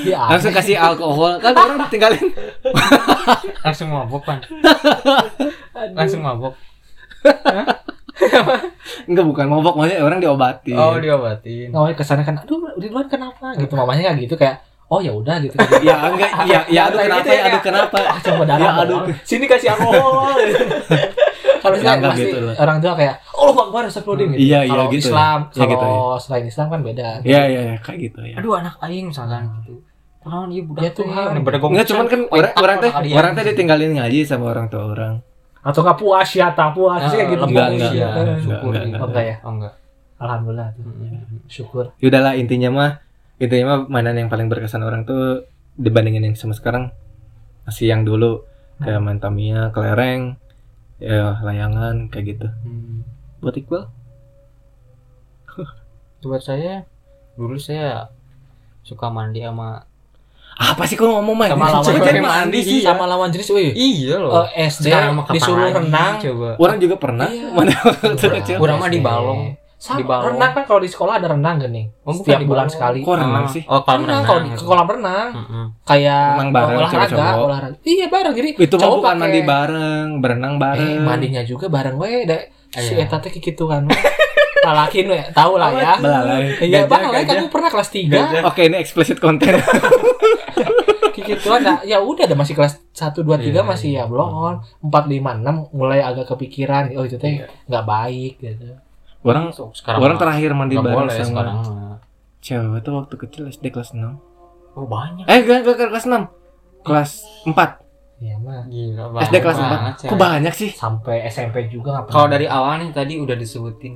[0.01, 1.37] Dia langsung kasih alkohol.
[1.37, 2.31] Kan orang tinggalin.
[3.63, 4.39] Langsung mabok kan.
[5.91, 6.55] Langsung mabok.
[9.05, 9.73] enggak bukan mabok.
[9.75, 11.71] Maksudnya orang diobati Oh, diobatin.
[11.71, 13.51] awalnya ke sana kan aduh Ridwan kenapa?
[13.53, 13.73] Gitu.
[13.73, 15.55] Mamanya nggak gitu kayak oh ya udah gitu.
[15.87, 16.31] Ya enggak.
[16.45, 17.35] Ya ya aduh Kayak kenapa gitu ya?
[17.35, 17.97] ya, aduh kenapa?
[18.01, 18.99] Ah coba darah Ya, ya, aduh.
[19.23, 20.39] sini kasih alkohol
[21.63, 22.55] Harusnya Nggak pasti gitu lah.
[22.59, 24.43] orang tua kayak oh lu akbar astagfirullahaladzim gitu.
[24.43, 25.07] Iya, iya, kalau gitu.
[25.07, 25.87] Islam, Ya, kalau gitu,
[26.19, 27.07] selain Islam kan beda.
[27.23, 28.35] Iya iya iya, kayak gitu ya.
[28.37, 29.73] aduh anak aing misalkan gitu
[30.19, 31.35] Kunaon ieu budak Ya gua
[31.67, 35.13] Enggak cuman kan orang orang teh orang teh ditinggalin ngaji sama orang tua orang.
[35.59, 37.43] Atau nggak puas ya, tak puas kayak gitu.
[37.43, 37.75] enggak, Iya.
[37.75, 38.07] enggak, Iya.
[38.07, 38.87] enggak, syukur enggak, gitu.
[38.87, 38.99] enggak.
[38.99, 39.35] Oh, enggak ya?
[39.39, 39.73] oh enggak
[40.15, 40.83] Alhamdulillah tuh.
[41.47, 41.85] Syukur.
[41.99, 42.91] Yaudahlah intinya mah
[43.35, 45.43] intinya mah mainan yang paling berkesan orang tuh
[45.75, 46.95] dibandingin yang sama sekarang
[47.63, 48.43] masih yang dulu
[48.79, 50.35] kayak main Tamiya, kelereng,
[51.03, 52.47] ya layangan kayak gitu.
[52.63, 53.03] Hmm.
[53.37, 53.83] Buat Iqbal?
[56.23, 56.87] buat saya
[57.33, 58.07] dulu saya
[58.81, 59.83] suka mandi sama
[60.53, 61.49] Apa sih kok ngomong main?
[61.49, 62.79] Sama lawan Coba jenis, mandi sih.
[62.79, 63.73] sama lawan jenis, wih.
[63.73, 64.85] iya loh Eh, SD
[65.27, 66.21] disuruh renang.
[66.21, 67.49] coba Orang juga pernah Iya.
[67.49, 67.73] mana.
[68.53, 69.57] Kurang mah di balong.
[69.83, 70.25] Sama, Di balong.
[70.31, 71.83] renang kan kalau di sekolah ada renang gini.
[72.01, 72.99] Oh, bukan Setiap di bulan sekali.
[72.99, 73.51] Kok renang Ah.
[73.51, 73.63] sih?
[73.65, 75.27] oh kolam Renang renang kalau di ke kolam renang
[75.83, 77.43] kayak Renang bareng, olahraga, cowok-cowok.
[77.43, 77.75] olahraga.
[77.83, 80.87] Iya bareng jadi Itu cowok bukan pakai- mandi bareng, berenang bareng.
[80.89, 82.39] Eh, mandinya juga bareng we da,
[82.73, 83.03] si Iya.
[83.03, 83.83] eta teh kitu kan.
[84.63, 85.99] Lalakin we, tahu lah ya.
[85.99, 86.55] Belalai.
[86.63, 87.35] Iya, gajah.
[87.35, 89.59] kamu pernah kelas 3 Oke, ini explicit content.
[91.13, 93.99] Kikituan nah, ya udah ada masih kelas 1 2 3 Iya, masih iya.
[93.99, 94.29] ya belum
[94.81, 98.65] 4 5 6 mulai agak kepikiran oh itu teh nggak baik gitu.
[99.23, 101.55] Orang So, sekarang orang mah terakhir mandi bareng boleh sama sekarang
[102.43, 104.03] cewek tuh waktu kecil SD kelas 6.
[104.75, 106.27] oh banyak Eh, enggak, enggak kelas 6.
[106.83, 107.11] Kelas
[107.47, 107.55] 4.
[108.23, 108.63] Iya mah.
[108.67, 109.99] gila SD kelas banget, 4.
[110.03, 110.09] cewek.
[110.11, 110.69] Kok banyak sih?
[110.75, 112.15] Sampai SMP juga nggak pernah.
[112.19, 113.95] kalau dari awal nih tadi udah disebutin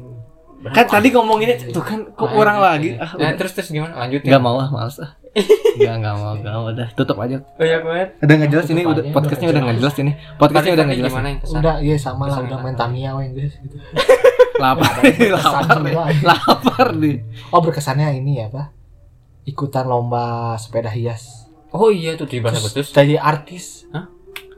[0.57, 2.97] Kan tadi ngomonginnya tuh kan kok gitu lagi.
[2.97, 3.05] ya.
[3.05, 5.11] Ah, nah, terus terus gimana lanjutin Enggak mau ah, males ah.
[5.77, 6.65] Enggak, enggak mau, enggak mau.
[6.73, 7.37] Udah, tutup aja.
[7.61, 10.11] banyak banget Udah enggak jelas ini, udah podcastnya udah enggak jelas ini.
[10.41, 11.13] Podcastnya udah enggak jelas.
[11.53, 12.81] udah iya sama lah udah main apa?
[12.89, 13.77] Tamiya we guys gitu.
[14.57, 16.03] Lapar, Kesan lapar, juga.
[16.23, 17.21] lapar nih.
[17.49, 18.73] Oh berkesannya ini ya pak
[19.43, 21.47] ikutan lomba sepeda hias.
[21.69, 23.85] oh iya tuh di bahasa betus jadi artis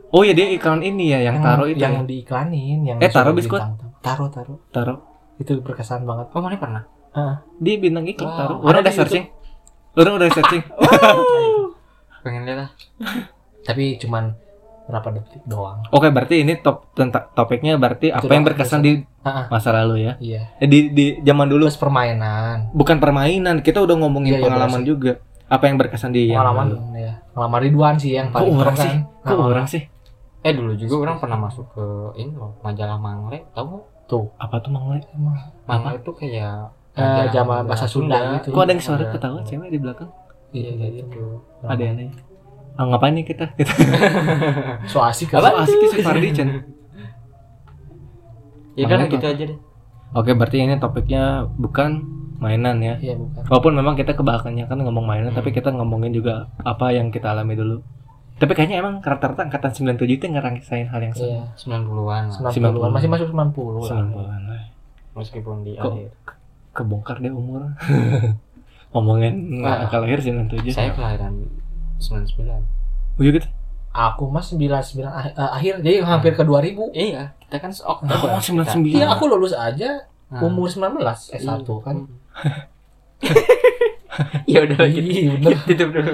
[0.09, 1.77] Oh ya dia iklan ini ya yang taruh itu.
[1.77, 2.01] yang ya?
[2.03, 3.61] diiklanin yang Eh, taruh biskuit?
[3.99, 4.97] taruh taruh Taruh.
[5.37, 6.83] itu berkesan banget oh mana pernah
[7.57, 8.57] Dia bintang iklan Wow, taruh.
[8.57, 9.25] ada Orang udah di searching.
[9.93, 10.63] Orang udah searching.
[12.23, 12.69] pengen lihat lah
[13.67, 14.33] tapi cuman
[14.89, 19.05] berapa detik doang Oke, berarti ini top tentang topiknya berarti apa Itu yang berkesan di
[19.47, 20.13] masa lalu ya.
[20.17, 24.45] iya Eh, Di di zaman dulu terus permainan bukan permainan, kita udah ngomongin Iya, iya,
[24.45, 24.89] pengalaman berasa.
[24.89, 25.11] juga.
[25.45, 26.77] Apa yang berkesan di yang pengalaman lalu?
[26.99, 28.93] ya pengalaman Ridwan sih yang Kok paling orang keren sih?
[28.97, 29.49] Kok Pengalaman.
[29.51, 29.81] orang sih?
[30.39, 31.85] eh dulu juga orang pernah masuk ke
[32.15, 34.97] ini loh majalah Mangle tahu tuh Apa tuh Mangle?
[35.65, 38.51] Mangle itu kayak Eh, zaman bahasa Sunda gitu.
[38.51, 40.09] Kok ada yang suara ketawa cewek di belakang?
[40.49, 42.09] iya kayak gitu Ada yang.
[42.73, 43.51] Ah, ngapain nih kita?
[43.53, 43.71] Kita
[44.91, 45.63] so asik apa kan?
[45.63, 46.49] asik sih Fardi Chan.
[48.73, 49.59] ya udah gitu aja deh
[50.09, 52.01] Oke, berarti ini topiknya bukan
[52.39, 52.97] mainan ya.
[52.97, 55.37] iya bukan Walaupun memang kita kebanyakan kan ngomong mainan, Hmm.
[55.37, 57.77] tapi kita ngomongin juga apa yang kita alami dulu.
[58.35, 61.27] Tapi kayaknya emang rata-rata angkatan 97 itu ngerasain hal yang sama.
[61.27, 62.49] iya 90-an lah.
[62.49, 64.61] 90-an masih masuk 90 lah 90-an lah.
[65.13, 65.83] meskipun di Kok?
[65.85, 66.09] akhir
[66.71, 67.61] Kebongkar deh umur.
[68.95, 69.85] ngomongin Wah.
[69.85, 70.71] akal lahir 97.
[70.71, 71.45] saya kelahiran
[71.99, 72.63] 99
[73.15, 73.47] Oh iya gitu.
[73.89, 78.39] aku mas 99 ah- eh, akhir jadi hampir ke 2000 iya kita kan Oh, seoktober
[78.39, 78.95] 99.
[78.95, 80.45] iya aku lulus aja Nah.
[80.45, 81.01] umur 19
[81.33, 82.05] S1 kan.
[84.45, 85.09] Ya udah gitu.
[85.09, 85.57] iya bener.
[85.65, 86.13] Tutup dulu.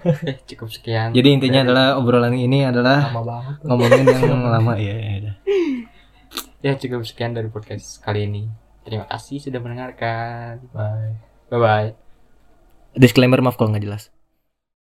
[0.00, 1.12] Eh, cukup sekian.
[1.12, 3.54] Jadi intinya adalah obrolan ini adalah lama banget.
[3.60, 4.72] ngomongin yang lama.
[4.80, 4.94] Ya.
[4.96, 5.34] ya, udah.
[6.62, 8.48] ya cukup sekian dari podcast kali ini.
[8.80, 10.64] Terima kasih sudah mendengarkan.
[10.72, 11.12] Bye.
[11.50, 11.90] Bye bye
[12.94, 14.08] Disclaimer maaf kalau nggak jelas.